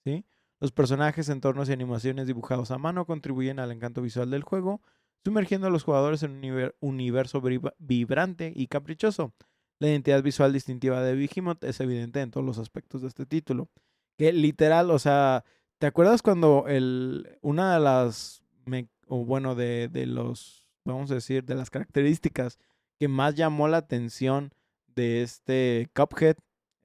[0.04, 0.24] ¿sí?
[0.60, 4.80] Los personajes, entornos y animaciones dibujados a mano contribuyen al encanto visual del juego,
[5.24, 9.34] sumergiendo a los jugadores en un univer- universo vibra- vibrante y caprichoso.
[9.78, 13.68] La identidad visual distintiva de Behemoth es evidente en todos los aspectos de este título.
[14.16, 15.44] Que literal, o sea,
[15.78, 21.14] ¿te acuerdas cuando el, una de las, me- o bueno, de, de los, vamos a
[21.14, 22.58] decir, de las características
[22.98, 24.52] que más llamó la atención
[24.86, 26.36] de este Cuphead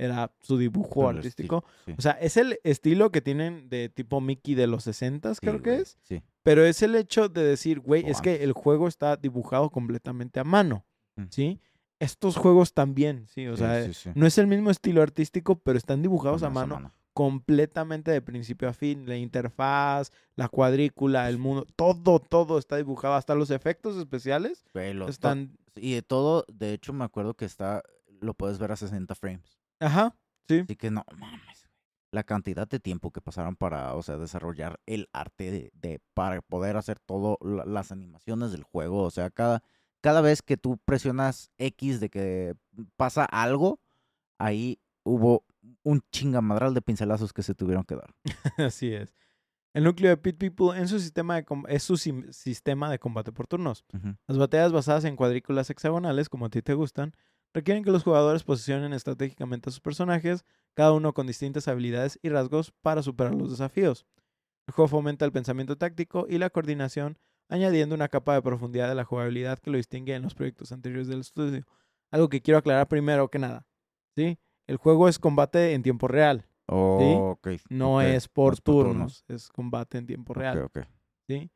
[0.03, 1.63] era su dibujo artístico?
[1.65, 1.93] estilo, sí.
[1.97, 5.61] O sea, es el estilo que tienen de tipo Mickey de los 60 Sí, creo
[5.61, 5.97] que güey, es.
[6.01, 6.21] Sí.
[6.43, 10.43] Pero es el hecho de decir, güey, es que el juego está dibujado completamente a
[10.43, 10.85] mano,
[11.15, 11.23] Mm.
[11.29, 11.59] ¿sí?
[11.99, 13.85] Estos juegos también, sí, o sea,
[14.15, 18.73] no es el mismo estilo artístico, pero están dibujados a mano completamente de principio a
[18.73, 19.07] fin.
[19.07, 24.97] La interfaz, la cuadrícula, el mundo, todo, todo está dibujado, hasta los efectos especiales Güey,
[25.07, 25.57] están...
[25.75, 27.81] Y de todo, de hecho, me acuerdo que está,
[28.19, 29.60] lo puedes ver a 60 frames.
[29.81, 30.15] Ajá,
[30.47, 30.59] sí.
[30.59, 31.67] Así que no mames.
[32.11, 36.41] La cantidad de tiempo que pasaron para, o sea, desarrollar el arte de, de- para
[36.41, 39.03] poder hacer todo la- las animaciones del juego.
[39.03, 39.63] O sea, cada,
[40.01, 42.55] cada vez que tú presionas X de que
[42.97, 43.79] pasa algo,
[44.39, 45.45] ahí hubo
[45.83, 48.13] un chingamadral de pincelazos que se tuvieron que dar.
[48.57, 49.15] Así es.
[49.73, 53.47] El núcleo de Pit People en su sistema de es su sistema de combate por
[53.47, 53.85] turnos.
[54.27, 57.13] Las batallas basadas en cuadrículas hexagonales, como a ti te gustan,
[57.53, 62.29] requieren que los jugadores posicionen estratégicamente a sus personajes, cada uno con distintas habilidades y
[62.29, 64.05] rasgos para superar los desafíos.
[64.67, 67.17] El juego fomenta el pensamiento táctico y la coordinación,
[67.49, 71.07] añadiendo una capa de profundidad de la jugabilidad que lo distingue en los proyectos anteriores
[71.07, 71.65] del estudio.
[72.11, 73.65] Algo que quiero aclarar primero que nada.
[74.15, 74.37] ¿sí?
[74.67, 77.01] El juego es combate en tiempo real, Ok,
[77.69, 80.57] no ok, es por es por turnos, es combate en tiempo real.
[80.59, 80.87] Ok, ok.
[81.27, 81.51] ¿sí?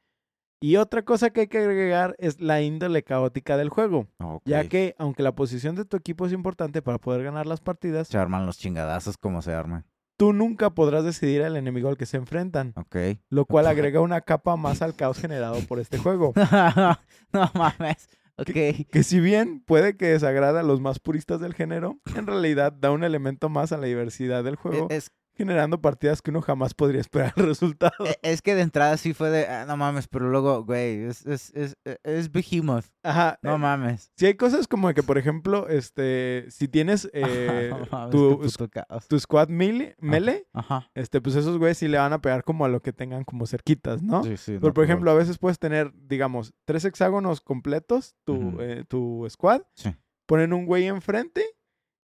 [0.66, 4.08] Y otra cosa que hay que agregar es la índole caótica del juego,
[4.46, 8.08] ya que aunque la posición de tu equipo es importante para poder ganar las partidas,
[8.08, 9.86] Se arman los chingadazos como se arman.
[10.18, 12.96] tú nunca podrás decidir el enemigo al que se enfrentan, Ok.
[13.30, 16.34] lo cual agrega una capa más al caos generado por este juego.
[17.32, 18.10] no mames.
[18.38, 18.88] Ok.
[18.92, 22.90] Que si bien puede que desagrade a los más puristas del género, en realidad da
[22.92, 26.74] un elemento más a la diversidad del E- juego, Es, generando partidas que uno jamás
[26.74, 27.94] podría esperar el resultado.
[28.06, 31.26] e- es que de entrada sí fue de, "Ah, no mames, pero luego, güey, es,
[31.26, 32.86] es, es, es Behemoth.
[33.04, 33.38] Ajá.
[33.42, 34.12] No eh, mames.
[34.18, 39.08] Si hay cosas como que, por ejemplo, este, si tienes eh, No mames, tu, caos.
[39.20, 40.90] squad melee, melee, Ajá.
[40.96, 43.46] este, pues esos güeyes sí le van a pegar como a lo que tengan como
[43.46, 44.24] cerquitas, ¿no?
[44.24, 48.58] Sí, sí, Pero, no, por ejemplo, a veces puedes tener, digamos, tres hexágonos completos, tu,
[48.62, 49.94] eh, tu squad, Sí.
[50.26, 51.44] ponen un güey enfrente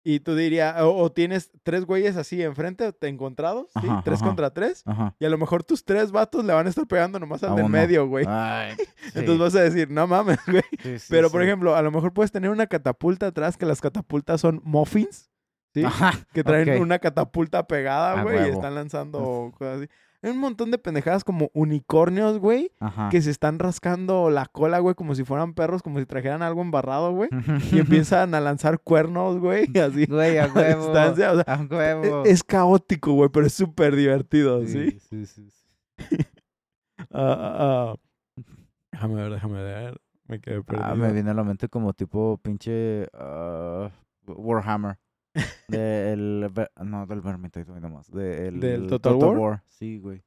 [0.05, 3.87] y tú dirías, o, o tienes tres güeyes así enfrente, te encontrados, ¿sí?
[3.89, 4.27] Ajá, tres ajá.
[4.27, 5.15] contra tres, Ajá.
[5.19, 7.65] y a lo mejor tus tres vatos le van a estar pegando nomás al del
[7.67, 7.73] uno.
[7.73, 8.25] medio, güey.
[8.29, 8.77] Ay,
[9.15, 10.63] Entonces vas a decir, no mames, güey.
[10.83, 13.81] sí, sí, Pero, por ejemplo, a lo mejor puedes tener una catapulta atrás, que las
[13.81, 15.31] catapultas son muffins,
[15.75, 15.85] ¿sí?
[15.85, 19.89] Ajá, que traen una catapulta pegada, güey, y están lanzando cosas así.
[20.21, 23.09] Hay un montón de pendejadas como unicornios, güey, Ajá.
[23.09, 26.61] que se están rascando la cola, güey, como si fueran perros, como si trajeran algo
[26.61, 27.29] embarrado, güey,
[27.71, 30.85] y empiezan a lanzar cuernos, güey, así Güey, a a huevo.
[30.87, 31.33] distancia.
[31.33, 31.67] O sea, A e-
[32.01, 32.25] huevo.
[32.25, 34.99] es caótico, güey, pero es súper divertido, ¿sí?
[35.09, 35.57] Sí, sí, sí.
[37.11, 38.43] Ah, ah, ah.
[38.93, 40.01] Déjame ver, déjame ver.
[40.27, 40.85] Me quedé perdido.
[40.85, 43.07] Ah, me viene a la mente como tipo pinche
[44.27, 44.99] Warhammer.
[45.69, 46.51] Del,
[46.85, 48.11] no, del Vermintide, nomás.
[48.11, 49.63] Del, ¿Del Total War?
[49.69, 50.23] Sí, güey.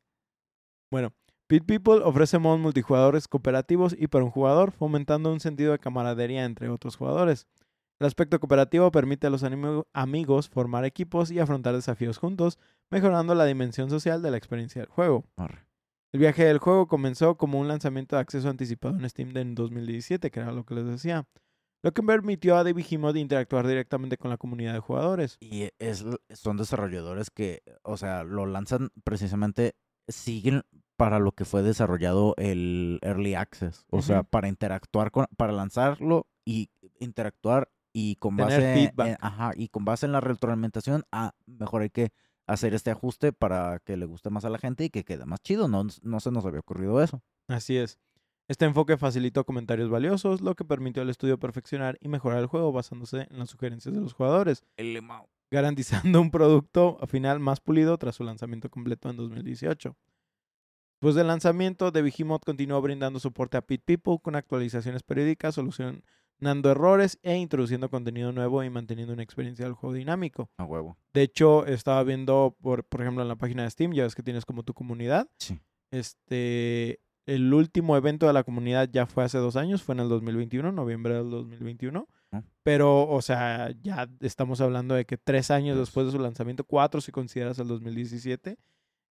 [0.92, 1.14] Bueno,
[1.48, 6.46] Pit People ofrece modos multijugadores cooperativos y para un jugador, fomentando un sentido de camaradería
[6.46, 7.48] entre otros jugadores.
[8.00, 12.58] El aspecto cooperativo permite a los amigos formar equipos y afrontar desafíos juntos,
[12.90, 15.26] mejorando la dimensión social de la experiencia del juego.
[15.38, 15.66] Arre.
[16.14, 20.30] El viaje del juego comenzó como un lanzamiento de acceso anticipado en Steam en 2017,
[20.30, 21.26] que era lo que les decía.
[21.84, 25.38] Lo que permitió a The Behemoth interactuar directamente con la comunidad de jugadores.
[25.40, 29.76] Y es, son desarrolladores que, o sea, lo lanzan precisamente,
[30.08, 30.64] siguen
[30.96, 33.86] para lo que fue desarrollado el Early Access.
[33.90, 39.08] O sea, para interactuar con, para lanzarlo y interactuar y con Tener base feedback.
[39.08, 42.12] en, ajá, y con base en la retroalimentación, ah, mejor hay que
[42.46, 45.42] hacer este ajuste para que le guste más a la gente y que quede más
[45.42, 45.68] chido.
[45.68, 47.24] No, no se nos había ocurrido eso.
[47.48, 47.98] Así es.
[48.52, 52.74] Este enfoque facilitó comentarios valiosos, lo que permitió al estudio perfeccionar y mejorar el juego
[52.74, 54.62] basándose en las sugerencias de los jugadores,
[55.50, 59.96] garantizando un producto final más pulido tras su lanzamiento completo en 2018.
[60.96, 66.04] Después del lanzamiento, The Behemoth continuó brindando soporte a Pit People con actualizaciones periódicas, solucionando
[66.70, 70.50] errores e introduciendo contenido nuevo y manteniendo una experiencia del juego dinámico.
[70.58, 70.98] A huevo.
[71.14, 74.24] De hecho, estaba viendo, por, por ejemplo, en la página de Steam, ya ves que
[74.24, 75.30] tienes como tu comunidad.
[75.38, 75.58] Sí.
[75.90, 80.10] Este, el último evento de la comunidad ya fue hace dos años, fue en el
[80.10, 82.08] 2021, noviembre del 2021.
[82.32, 82.42] Ah.
[82.64, 87.02] Pero, o sea, ya estamos hablando de que tres años después de su lanzamiento, cuatro
[87.02, 88.58] si consideras el 2017,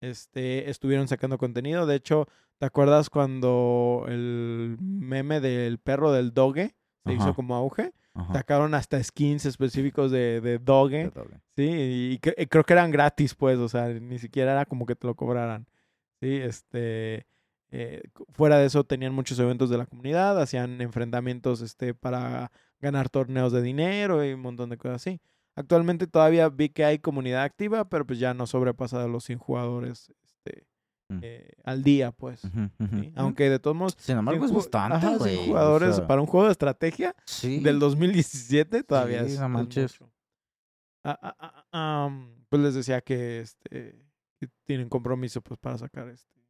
[0.01, 1.87] este, estuvieron sacando contenido.
[1.87, 6.75] De hecho, ¿te acuerdas cuando el meme del perro del doge
[7.07, 7.93] se hizo como auge?
[8.15, 8.33] Ajá.
[8.35, 11.11] Sacaron hasta skins específicos de, de doge.
[11.11, 11.41] De.
[11.57, 14.87] Sí, y, cre- y creo que eran gratis, pues, o sea, ni siquiera era como
[14.87, 15.67] que te lo cobraran.
[16.21, 17.27] Sí, este,
[17.77, 23.09] eh, fuera de eso tenían muchos eventos de la comunidad, hacían enfrentamientos, este, para ganar
[23.09, 25.21] torneos de dinero y un montón de cosas así.
[25.57, 29.39] Actualmente todavía vi que hay comunidad activa, pero pues ya no sobrepasa de los 100
[29.39, 30.67] jugadores, este,
[31.11, 31.19] Mm.
[31.23, 32.41] eh, al día, pues.
[33.17, 35.37] Aunque de todos modos, Sin embargo, 100 es bastante, ajá, 100 güey.
[35.37, 37.61] o jugadores sea, para un juego de estrategia sí.
[37.61, 40.01] del 2017 todavía Sí, es, manches.
[40.01, 40.11] mucho.
[41.05, 43.99] Ah, ah, ah, ah, am, pues les decía que este
[44.41, 46.41] que tienen compromiso pues para sacar este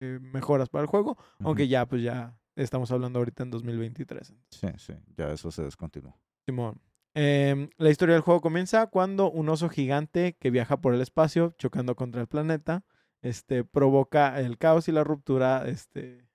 [0.00, 4.34] eh, mejoras para el juego, aunque ya pues ya estamos hablando ahorita en 2023.
[4.50, 6.18] Sí, sí, ya eso se descontinuó.
[6.46, 6.80] Simón.
[7.14, 11.54] Em, la historia del juego comienza cuando un oso gigante que viaja por el espacio
[11.58, 12.84] chocando contra el planeta
[13.22, 16.28] este, provoca el caos y la ruptura este,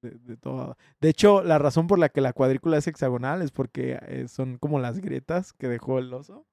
[0.00, 0.76] de, de todo.
[1.00, 4.58] De hecho, la razón por la que la cuadrícula es hexagonal es porque eh, son
[4.58, 6.46] como las grietas que dejó el oso.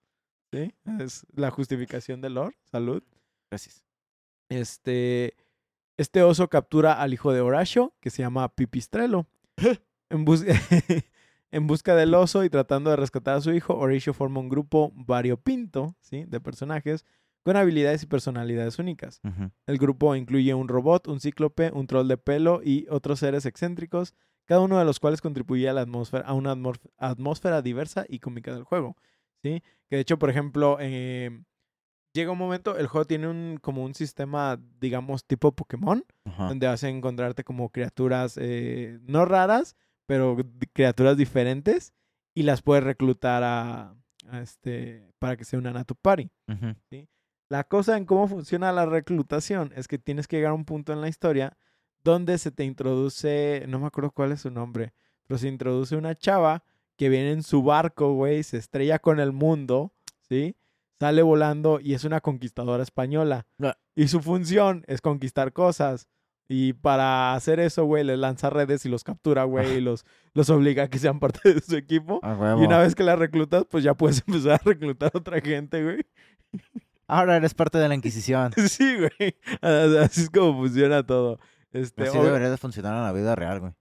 [0.51, 0.73] ¿Sí?
[0.99, 2.57] Es la justificación del lore.
[2.63, 3.03] Salud.
[3.51, 3.83] Gracias.
[4.49, 5.35] Este,
[5.99, 9.27] este oso captura al hijo de Horacio, que se llama Pipistrelo.
[10.09, 10.45] en, bus-
[11.51, 14.91] en busca del oso y tratando de rescatar a su hijo, Horacio forma un grupo
[14.95, 16.25] variopinto ¿sí?
[16.25, 17.05] de personajes
[17.43, 19.21] con habilidades y personalidades únicas.
[19.65, 24.13] El grupo incluye un robot, un cíclope, un troll de pelo y otros seres excéntricos,
[24.45, 28.19] cada uno de los cuales contribuye a, la atmósfera, a una atmósfera, atmósfera diversa y
[28.19, 28.95] cómica del juego.
[29.41, 29.63] ¿sí?
[29.89, 31.41] Que de hecho, por ejemplo, eh,
[32.13, 36.47] llega un momento, el juego tiene un, como un sistema, digamos, tipo Pokémon, Ajá.
[36.47, 40.37] donde vas a encontrarte como criaturas eh, no raras, pero
[40.73, 41.93] criaturas diferentes
[42.33, 43.95] y las puedes reclutar a,
[44.29, 46.29] a este, para que se unan a tu party.
[46.47, 46.75] Ujú.
[47.49, 50.93] La cosa en cómo funciona la reclutación es que tienes que llegar a un punto
[50.93, 51.57] en la historia
[52.03, 54.93] donde se te introduce, no me acuerdo cuál es su nombre,
[55.25, 56.63] pero se introduce una chava
[56.95, 59.93] que viene en su barco, güey, se estrella con el mundo,
[60.27, 60.55] ¿sí?
[60.99, 63.45] Sale volando y es una conquistadora española.
[63.61, 63.77] Ah.
[63.95, 66.07] Y su función es conquistar cosas.
[66.51, 70.49] Y para hacer eso, güey, les lanza redes y los captura, güey, y los, los
[70.49, 72.19] obliga a que sean parte de su equipo.
[72.23, 75.83] Y una vez que la reclutas, pues ya puedes empezar a reclutar a otra gente,
[75.83, 76.05] güey.
[77.07, 78.51] Ahora eres parte de la Inquisición.
[78.67, 79.35] Sí, güey.
[79.61, 81.39] Así es como funciona todo.
[81.71, 83.73] Este, Así ob- debería de funcionar en la vida real, güey.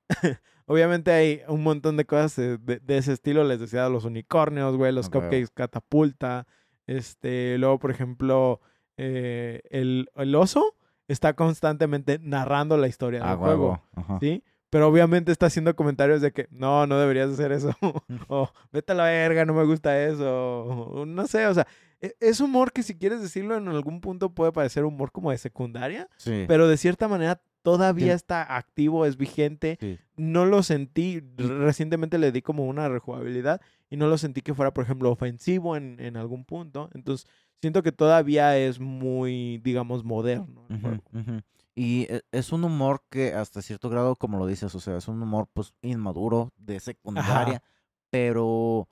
[0.66, 3.44] Obviamente hay un montón de cosas eh, de, de ese estilo.
[3.44, 5.20] Les decía los unicornios, güey, los huevo.
[5.22, 6.46] cupcakes catapulta.
[6.88, 8.60] Este, luego, por ejemplo,
[8.96, 10.74] eh, el, el oso
[11.06, 13.80] está constantemente narrando la historia del juego.
[13.94, 14.18] Ajá.
[14.20, 14.42] ¿Sí?
[14.70, 17.74] Pero obviamente está haciendo comentarios de que no, no deberías hacer eso.
[18.28, 20.64] o vete a la verga, no me gusta eso.
[20.64, 21.66] o no sé, o sea,
[22.00, 25.38] e- es humor que si quieres decirlo en algún punto puede parecer humor como de
[25.38, 26.44] secundaria, Sí.
[26.48, 29.78] pero de cierta manera todavía está activo, es vigente.
[29.80, 29.98] sí.
[30.16, 34.72] No lo sentí, recientemente le di como una rejugabilidad y no lo sentí que fuera,
[34.72, 36.90] por ejemplo, ofensivo en, en algún punto.
[36.94, 37.26] Entonces,
[37.60, 40.66] siento que todavía es muy, digamos, moderno.
[40.68, 41.04] el Ujú, juego.
[41.12, 41.40] ujú.
[41.74, 45.08] Y e- es un humor que hasta cierto grado, como lo dices, o sea, es
[45.08, 47.62] un humor pues inmaduro de secundaria,
[48.10, 48.88] pero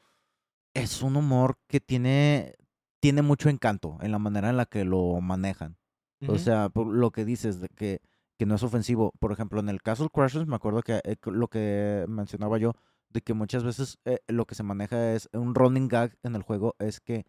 [0.75, 2.55] es un humor que tiene,
[3.01, 5.77] tiene mucho encanto en la manera en la que lo manejan.
[6.27, 6.39] O Ujú.
[6.39, 8.01] sea, por lo que dices de que,
[8.39, 9.13] que no es ofensivo.
[9.19, 12.75] Por ejemplo, en el Castle Crashers me acuerdo que eh, que lo que mencionaba yo,
[13.11, 16.43] de que muchas veces eh, lo que se maneja es un running gag en el
[16.43, 17.27] juego, es que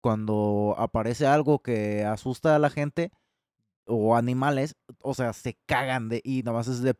[0.00, 3.10] cuando aparece algo que asusta a la gente,
[3.86, 6.94] o animales, o sea, se cagan de y nomás es de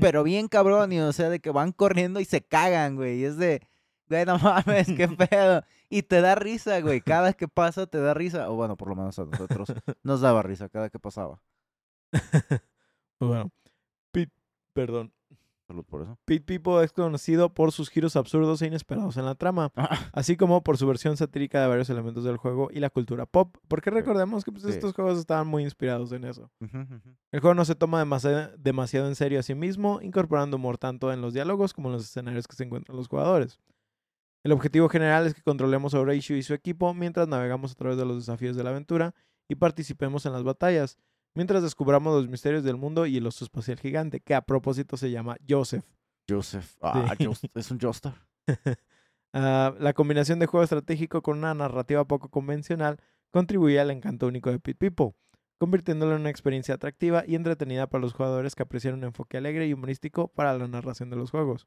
[0.00, 3.24] pero bien cabrón, y o sea, de que van corriendo y se cagan, güey, y
[3.24, 3.60] es de
[4.08, 5.62] güey, no mames, qué pedo.
[5.88, 8.88] Y te da risa, güey, cada vez que pasa te da risa, o bueno, por
[8.88, 11.40] lo menos a nosotros nos daba risa cada que pasaba.
[13.20, 13.50] bueno,
[14.12, 14.32] Pete,
[14.72, 15.12] perdón.
[15.66, 16.18] Salud por eso.
[16.26, 19.72] Pete People es conocido por sus giros absurdos e inesperados en la trama,
[20.12, 23.56] así como por su versión satírica de varios elementos del juego y la cultura pop,
[23.66, 24.70] porque recordemos que pues, Sí.
[24.70, 26.50] estos juegos estaban muy inspirados en eso.
[27.32, 31.10] El juego no se toma demasiado, demasiado en serio a sí mismo, incorporando humor tanto
[31.12, 33.58] en los diálogos como en los escenarios que se encuentran los jugadores.
[34.44, 37.96] El objetivo general es que controlemos a Horatio y su equipo mientras navegamos a través
[37.96, 39.14] de los desafíos de la aventura
[39.48, 40.98] y participemos en las batallas,
[41.34, 45.10] mientras descubramos los misterios del mundo y el oso espacial gigante, que a propósito se
[45.10, 45.84] llama Joseph.
[46.28, 46.76] Joseph.
[46.80, 47.50] Ah, Sí.
[47.54, 48.14] Es un Joestar.
[49.36, 53.00] Ah, la combinación de juego estratégico con una narrativa poco convencional
[53.32, 55.16] contribuye al encanto único de Pit People,
[55.58, 59.66] convirtiéndolo en una experiencia atractiva y entretenida para los jugadores que aprecian un enfoque alegre
[59.66, 61.66] y humorístico para la narración de los juegos.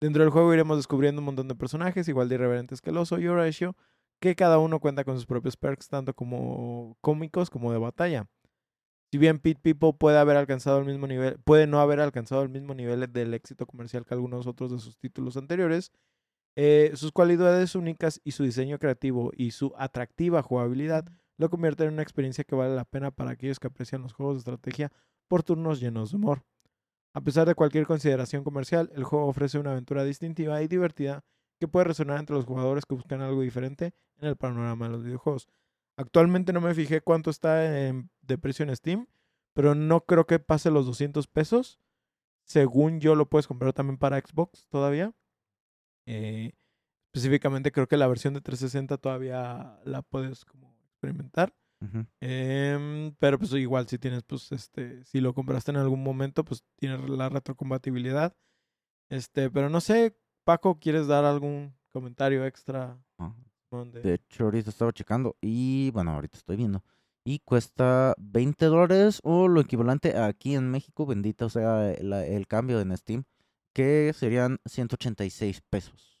[0.00, 3.20] Dentro del juego iremos descubriendo un montón de personajes igual de irreverentes que el oso
[3.20, 3.76] y Horatio,
[4.18, 8.26] que cada uno cuenta con sus propios perks tanto como cómicos como de batalla.
[9.12, 12.48] Si bien Pit People puede haber alcanzado el mismo nivel, puede no haber alcanzado el
[12.48, 15.92] mismo nivel del éxito comercial que algunos otros de sus títulos anteriores,
[16.56, 21.04] eh, sus cualidades únicas y su diseño creativo y su atractiva jugabilidad
[21.36, 24.36] lo convierten en una experiencia que vale la pena para aquellos que aprecian los juegos
[24.36, 24.90] de estrategia
[25.28, 26.42] por turnos llenos de humor.
[27.12, 31.22] A pesar de cualquier consideración comercial, el juego ofrece una aventura distintiva y divertida
[31.60, 35.04] que puede resonar entre los jugadores que buscan algo diferente en el panorama de los
[35.04, 35.48] videojuegos.
[36.02, 39.06] Actualmente no me fijé cuánto está en- de precio en Steam,
[39.54, 41.80] pero no creo que pase los 200 pesos.
[42.44, 45.12] Según yo lo puedes comprar también para Xbox todavía.
[46.06, 46.52] Eh,
[47.12, 51.54] específicamente creo que la versión de 360 todavía la puedes como experimentar.
[52.20, 56.64] Em, pero pues igual si tienes, pues, este, si lo compraste en algún momento, pues
[56.76, 58.36] tienes la retrocompatibilidad.
[59.10, 62.98] Este, pero no sé, Paco, ¿quieres dar algún comentario extra?
[63.18, 63.34] Ah,
[64.02, 66.82] De hecho, ahorita estaba checando y bueno, ahorita estoy viendo.
[67.24, 72.46] Y cuesta 20 dólares o lo equivalente aquí en México, bendita o sea la- el
[72.48, 73.24] cambio en Steam,
[73.72, 76.20] que serían 186 pesos.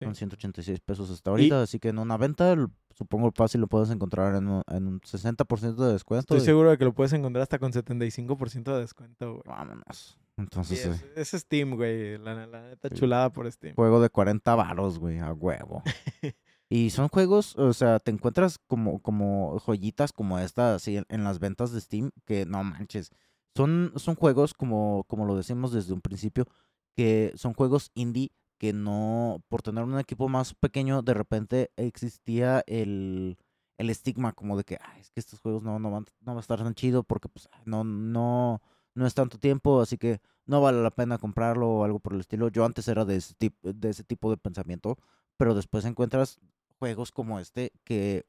[0.00, 0.04] Sí.
[0.06, 2.56] Son 186 pesos hasta ahorita, así que en una venta,
[2.90, 6.34] supongo fácil lo puedes encontrar en un, en un 60% de descuento.
[6.34, 9.42] Estoy y seguro de que lo puedes encontrar hasta con 75% de descuento, güey.
[9.46, 10.18] Vámonos.
[10.18, 12.18] Sí, Entonces, es, eh, es Steam, güey.
[12.18, 12.96] La, la neta Sí.
[12.96, 13.76] chulada por Steam.
[13.76, 15.80] juego de 40 varos, güey, a huevo.
[16.74, 21.38] Y son juegos, o sea, te encuentras como, como joyitas como esta, así, en, las
[21.38, 23.12] ventas de Steam, que no manches.
[23.54, 26.48] Son, son juegos, como, como lo decimos desde un principio,
[26.96, 32.64] que son juegos indie que no, por tener un equipo más pequeño, de repente existía
[32.66, 33.38] el,
[33.78, 36.38] el estigma como de que, "Ay, es que estos juegos no, no, van, no va
[36.38, 38.60] a estar tan chido porque pues no, no,
[38.96, 42.20] no es tanto tiempo, así que no vale la pena comprarlo o algo por el
[42.20, 42.48] estilo.
[42.48, 44.98] Yo antes era de ese, de ese tipo de pensamiento,
[45.36, 46.40] pero después encuentras
[46.84, 48.24] juegos como este que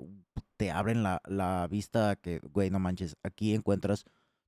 [0.55, 4.05] te abren la, la vista a que, güey, no manches, aquí encuentras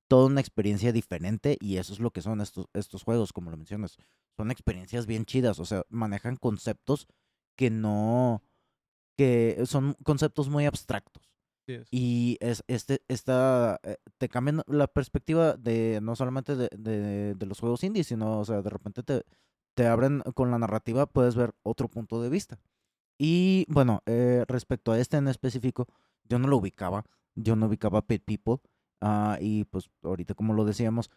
[0.08, 3.58] toda una experiencia diferente y eso es lo que son estos, estos juegos, como lo
[3.58, 3.98] mencionas.
[4.34, 7.06] Son experiencias bien chidas, o sea, manejan conceptos
[7.54, 8.42] que no,
[9.18, 11.30] que son conceptos muy abstractos.
[11.66, 11.80] Sí.
[11.90, 17.46] Y es, este, esta, eh, te cambian la perspectiva de no solamente de, de, de
[17.46, 19.22] los juegos indies, sino, o sea, de repente te,
[19.74, 22.58] te abren con la narrativa, puedes ver otro punto de vista.
[23.18, 25.86] Y bueno, eh, respecto a este en específico,
[26.24, 27.04] yo no lo ubicaba,
[27.34, 28.58] yo no ubicaba Pet People,
[29.00, 31.10] ah, y pues ahorita como lo decíamos,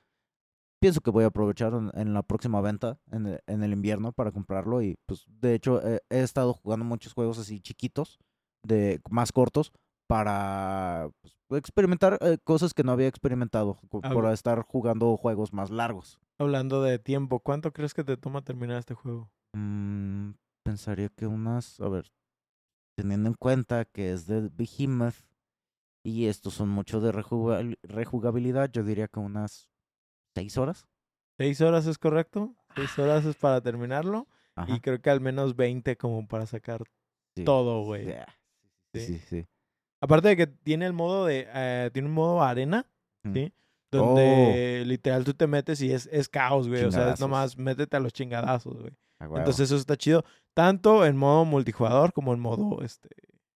[0.79, 4.13] pienso que voy a aprovechar en, en la próxima venta, en el, en el invierno,
[4.13, 8.17] para comprarlo, y pues de hecho eh, he estado jugando muchos juegos así chiquitos,
[8.63, 9.71] de más cortos,
[10.07, 16.19] para pues, experimentar eh, cosas que no había experimentado, por estar jugando juegos más largos.
[16.37, 19.29] Hablando de tiempo, ¿cuánto crees que te toma terminar este juego?
[19.53, 20.31] Mm,
[20.63, 22.11] pensaría que unas, a ver,
[22.97, 25.15] teniendo en cuenta que es de Behemoth
[26.03, 27.11] y estos son mucho de
[27.83, 29.69] rejugabilidad, yo diría que unas
[30.35, 30.87] seis horas.
[31.37, 32.55] ¿Seis horas es correcto?
[32.75, 34.27] Seis horas es para terminarlo.
[34.55, 34.75] Ajá.
[34.75, 36.83] Y creo que al menos 20 como para sacar
[37.35, 37.43] sí.
[37.43, 38.05] todo, güey.
[38.05, 38.27] Yeah,
[38.93, 38.99] Sí.
[39.05, 39.47] Sí, sí.
[40.01, 41.47] Aparte de que tiene el modo de...
[41.53, 42.85] eh, tiene un modo arena,
[43.23, 43.33] Mm.
[43.33, 43.53] ¿sí?
[43.91, 46.83] Donde literal tú te metes y es, es caos, güey.
[46.85, 48.93] O sea, es nomás métete a los chingadazos, güey.
[49.23, 50.23] Entonces eso está chido.
[50.53, 53.09] Tanto en modo multijugador como en modo, este...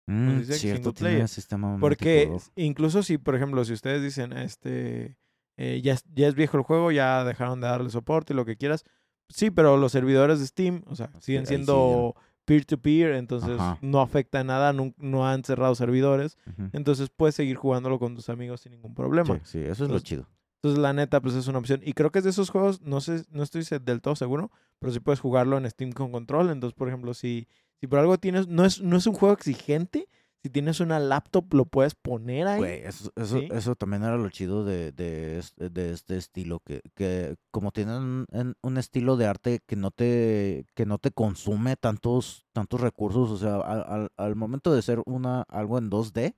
[0.07, 1.27] Mm, cierto, player.
[1.27, 5.17] sistema Porque incluso si, por ejemplo, si ustedes dicen, este,
[5.57, 8.45] eh, ya, es, ya es viejo el juego, ya dejaron de darle soporte y lo
[8.45, 8.83] que quieras,
[9.29, 13.79] sí, pero los servidores de Steam, o sea, siguen siendo peer-to-peer, entonces Ajá.
[13.81, 16.37] no afecta en nada, no, no han cerrado servidores,
[16.73, 19.35] entonces puedes seguir jugándolo con tus amigos sin ningún problema.
[19.37, 20.27] Sí, sí, eso es lo chido.
[20.65, 21.81] Entonces, la neta, pues es una opción.
[21.83, 24.49] Y creo que es de esos juegos, no sé, no estoy del todo seguro,
[24.79, 26.49] pero sí puedes jugarlo en Steam con control.
[26.49, 27.47] Entonces, por ejemplo, si,
[27.79, 30.09] si por algo tienes, no es, no es un juego exigente,
[30.41, 32.57] si tienes una laptop lo puedes poner ahí.
[32.61, 33.47] Güey, eso, eso, ¿Sí?
[33.51, 37.95] eso también era lo chido de, de, este, de este estilo, que, que como tienen
[37.95, 42.81] un, en- un estilo de arte que no te, que no te consume tantos, tantos
[42.81, 46.35] recursos, o sea, al, al- al momento de ser una, algo en 2D,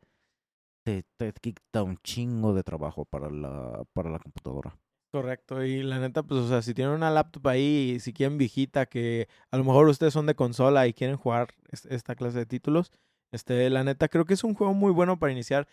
[0.96, 4.78] te, te quita un chingo de trabajo para la, para la computadora.
[5.12, 8.86] Correcto, y la neta, pues, o sea, si tienen una laptop ahí si quieren viejita,
[8.86, 12.46] que a lo mejor ustedes son de consola y quieren jugar es- esta clase de
[12.46, 12.92] títulos,
[13.32, 15.68] este, la neta, creo que es un juego muy bueno para iniciar.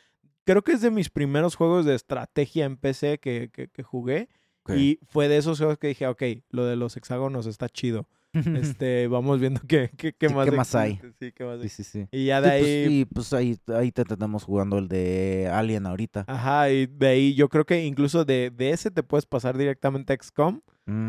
[0.44, 4.28] Creo que es de mis primeros juegos de estrategia en PC que, que, que jugué.
[4.76, 8.08] Y fue de esos juegos que dije, ok, lo de los hexágonos está chido.
[8.34, 11.00] Este, vamos viendo qué, qué, qué Sí, más, qué más hay.
[11.18, 12.08] Sí, qué más Sí, sí, sí.
[12.10, 15.48] Y ya de Sí, pues, ahí, y pues ahí, ahí te tenemos jugando el de
[15.52, 16.24] Alien ahorita.
[16.26, 20.12] ajá, y de ahí yo creo que incluso de, de ese te puedes pasar directamente
[20.12, 20.60] a XCOM,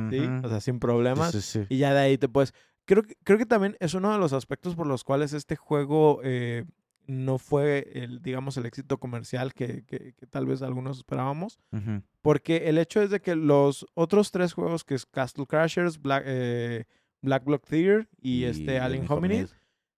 [0.09, 0.19] ¿sí?
[0.43, 1.31] O sea, sin problemas.
[1.31, 1.65] sí, sí.
[1.69, 2.53] Y ya de ahí te puedes.
[2.85, 6.19] Creo, que- creo que también es uno de los aspectos por los cuales este juego
[6.23, 6.65] eh,
[7.07, 11.57] no fue el, digamos, el éxito comercial que, que- que tal vez algunos esperábamos.
[12.21, 16.23] Porque el hecho es de que los otros tres juegos, que es Castle Crashers, Black,
[16.25, 16.85] eh,
[17.25, 19.47] Black Block Theater y, este Alien Hominid,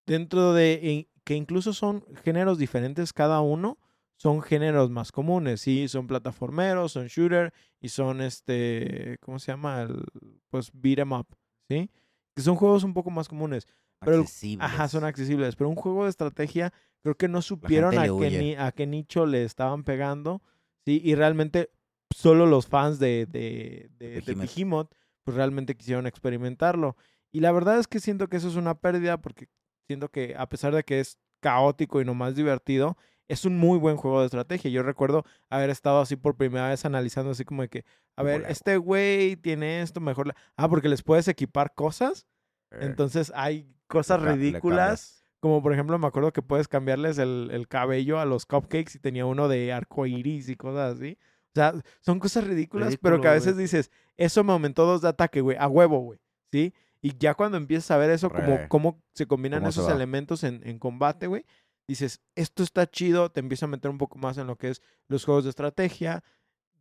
[0.06, 3.78] dentro de in- que incluso son géneros diferentes cada uno,
[4.16, 9.82] son géneros más comunes, sí, son plataformeros, son shooter y son este, ¿cómo se llama?
[9.84, 10.04] El,
[10.50, 11.28] pues beat 'em up,
[11.70, 11.92] ¿sí?
[12.36, 13.68] Que son juegos un poco más comunes.
[14.00, 14.24] Pero
[14.64, 15.56] Ajá, son Accesibles.
[15.56, 16.72] pero un juego de estrategia
[17.04, 20.42] creo que no supieron a qué, ni- a qué nicho le estaban pegando,
[20.86, 21.02] ¿sí?
[21.04, 21.70] Y realmente
[22.16, 24.56] solo los fans de, de, de, de Behemoth.
[24.56, 24.92] Behemoth,
[25.24, 26.96] pues realmente quisieron experimentarlo.
[27.32, 29.48] Y la verdad es que siento que eso es una pérdida porque
[29.88, 32.98] siento que a pesar de que es caótico y no más divertido,
[33.28, 34.72] es un muy buen juego de estrategia.
[34.72, 37.84] Yo recuerdo haber estado así por primera vez analizando así como de que, a
[38.24, 40.28] ¿Cómo ver, este güey tiene esto, mejor...
[40.28, 42.26] la- Ah, porque les puedes equipar cosas.
[42.72, 45.24] Eh, Entonces hay cosas le ca- le ridículas.
[45.40, 49.00] Como por ejemplo, me acuerdo que puedes cambiarles el, el cabello a los cupcakes y
[49.00, 51.18] tenía uno de arco iris y cosas así.
[51.22, 53.64] O sea, son cosas ridículas, pero que a Ridículo, veces güey.
[53.66, 56.20] dices, eso me aumentó dos de ataque, güey, a huevo, güey.
[56.52, 56.74] ¿Sí?
[57.02, 60.44] Y ya cuando empiezas a ver eso, como cómo se combinan ¿Cómo se esos elementos
[60.44, 61.46] en, en combate, güey,
[61.88, 64.82] dices, esto está chido, te empieza a meter un poco más en lo que es
[65.08, 66.24] los juegos de estrategia.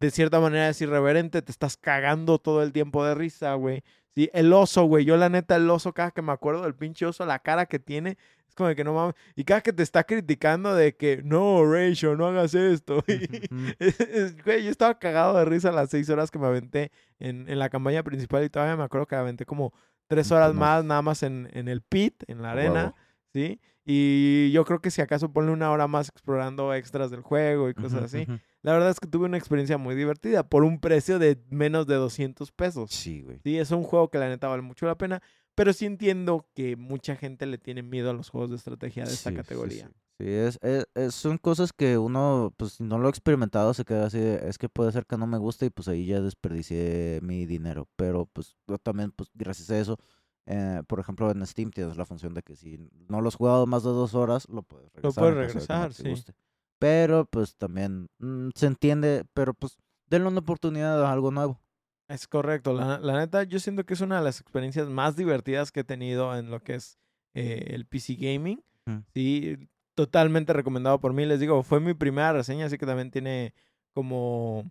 [0.00, 3.82] De cierta manera es irreverente, te estás cagando todo el tiempo de risa, güey.
[4.14, 5.04] Sí, el oso, güey.
[5.04, 7.78] Yo la neta, el oso, cada que me acuerdo del pinche oso, la cara que
[7.78, 9.14] tiene, es como de que no mames.
[9.36, 13.02] Y cada que te está criticando de que, no, Rachel, no hagas esto.
[14.44, 17.68] Güey, yo estaba cagado de risa las seis horas que me aventé en, en la
[17.68, 19.72] campaña principal y todavía me acuerdo que aventé como
[20.06, 22.94] tres horas más nada más en, en el pit, en la arena.
[23.32, 23.60] ¿sí?
[23.84, 27.74] Y yo creo que si acaso ponle una hora más explorando extras del juego y
[27.74, 28.26] cosas así.
[28.62, 31.94] La verdad es que tuve una experiencia muy divertida por un precio de menos de
[31.94, 32.90] 200 pesos.
[32.90, 33.38] Sí, güey.
[33.44, 35.22] Sí, es un juego que la neta vale mucho la pena,
[35.54, 39.12] pero sí entiendo que mucha gente le tiene miedo a los juegos de estrategia de
[39.12, 39.86] esta Sí, categoría.
[39.86, 43.74] Sí, Sí, es, es- es- son cosas que uno, pues si no lo ha experimentado,
[43.74, 46.06] se queda así, de, es que puede ser que no me guste y pues ahí
[46.06, 47.88] ya desperdicié mi dinero.
[47.96, 49.98] Pero pues yo también, pues gracias a eso,
[50.46, 53.66] eh, por ejemplo en Steam tienes la función de que si no lo has jugado
[53.66, 55.14] más de dos horas, lo puedes regresar.
[55.14, 56.08] puedes en caso de que no regresar, te sí.
[56.08, 56.32] guste.
[56.78, 59.76] Pero pues también mm, se entiende, pero pues
[60.08, 61.60] denle una oportunidad a algo nuevo.
[62.08, 62.72] Es correcto.
[62.72, 65.84] La, la neta, yo siento que es una de las experiencias más divertidas que he
[65.84, 66.98] tenido en lo que es
[67.34, 68.62] eh, el PC Gaming.
[68.86, 68.98] Mm.
[69.12, 71.26] Sí, totalmente recomendado por mí.
[71.26, 73.54] Les digo, fue mi primera reseña, así que también tiene
[73.92, 74.70] como,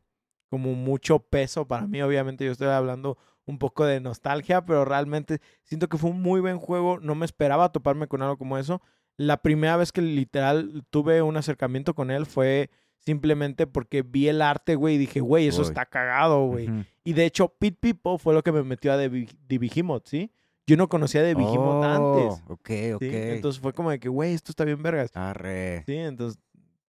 [0.49, 2.01] como mucho peso para mí.
[2.01, 6.39] Obviamente yo estoy hablando un poco de nostalgia, pero realmente siento que fue un muy
[6.39, 6.99] buen juego.
[6.99, 8.81] No me esperaba toparme con algo como eso.
[9.17, 12.69] La primera vez que literal tuve un acercamiento con él fue
[12.99, 16.69] simplemente porque vi el arte, güey, y dije, güey, eso está cagado, güey.
[17.03, 20.31] Y de hecho, Pit People fue lo que me metió a Behemoth, ¿sí?
[20.67, 22.41] Yo no conocía de Behemoth antes.
[22.47, 22.91] Oh, Ok, ¿sí?
[22.93, 23.01] ok.
[23.03, 25.15] Entonces fue como de que, güey, esto está bien vergas.
[25.15, 25.83] Arre.
[25.85, 26.41] Sí, entonces,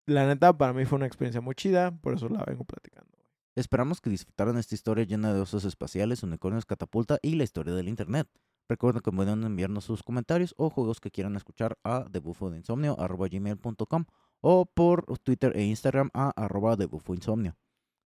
[0.06, 3.10] la neta, para mí fue una experiencia muy chida, por eso la vengo platicando.
[3.56, 7.90] Esperamos que disfrutaran esta historia llena de osos espaciales, unicornios, catapulta y la historia del
[7.90, 8.28] internet.
[8.70, 14.06] Recuerden que pueden enviarnos sus comentarios o juegos que quieran escuchar a debufoinsomnio.com
[14.42, 17.56] o por Twitter e Instagram a arroba debufoinsomnio.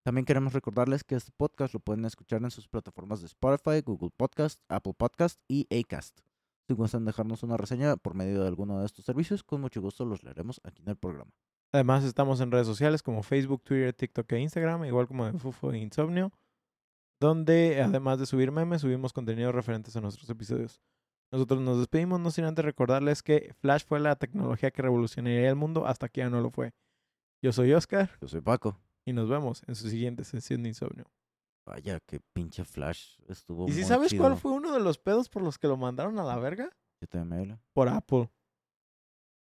[0.04, 4.10] También queremos recordarles que este podcast lo pueden escuchar en sus plataformas de Spotify, Google
[4.16, 6.18] Podcast, Apple Podcast y Acast.
[6.66, 10.04] Si gustan dejarnos una reseña por medio de alguno de estos servicios, con mucho gusto
[10.04, 11.30] los leeremos aquí en el programa.
[11.72, 15.72] Además, estamos en redes sociales como Facebook, Twitter, TikTok e Instagram, igual como de Fufo
[15.72, 16.32] e Insomnio,
[17.20, 20.82] donde además de subir memes, subimos contenidos referentes a nuestros episodios.
[21.30, 25.56] Nosotros nos despedimos, no sin antes recordarles que Flash fue la tecnología que revolucionaría el
[25.56, 26.72] mundo hasta que ya no lo fue.
[27.40, 28.78] Yo soy Oscar Yo soy Paco.
[29.04, 31.06] Y nos vemos en su siguiente sesión de insomnio.
[31.64, 33.68] Vaya, qué pinche flash estuvo.
[33.68, 36.24] ¿Y si sabes cuál fue uno de los pedos por los que lo mandaron a
[36.24, 36.70] la verga?
[37.00, 37.58] HTML.
[37.72, 38.30] Por Apple.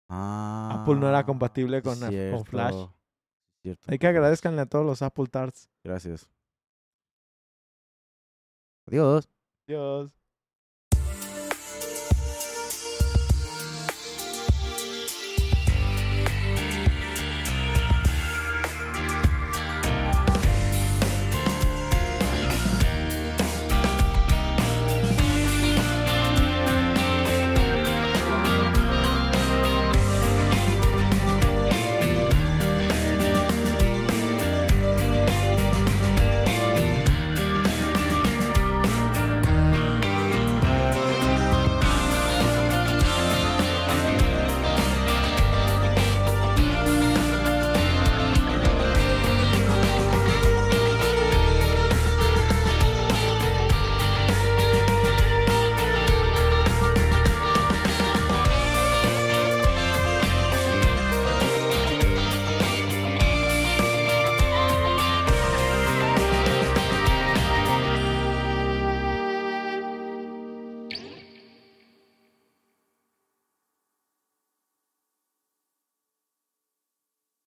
[0.08, 0.80] Ah.
[0.82, 2.86] Apple no era compatible sí, con, con Flash.
[3.62, 5.68] cierto, Hay que agradezcanle a todos los Apple Tarts.
[5.82, 6.28] Gracias.
[8.86, 9.28] Adiós.
[9.66, 10.21] Adiós.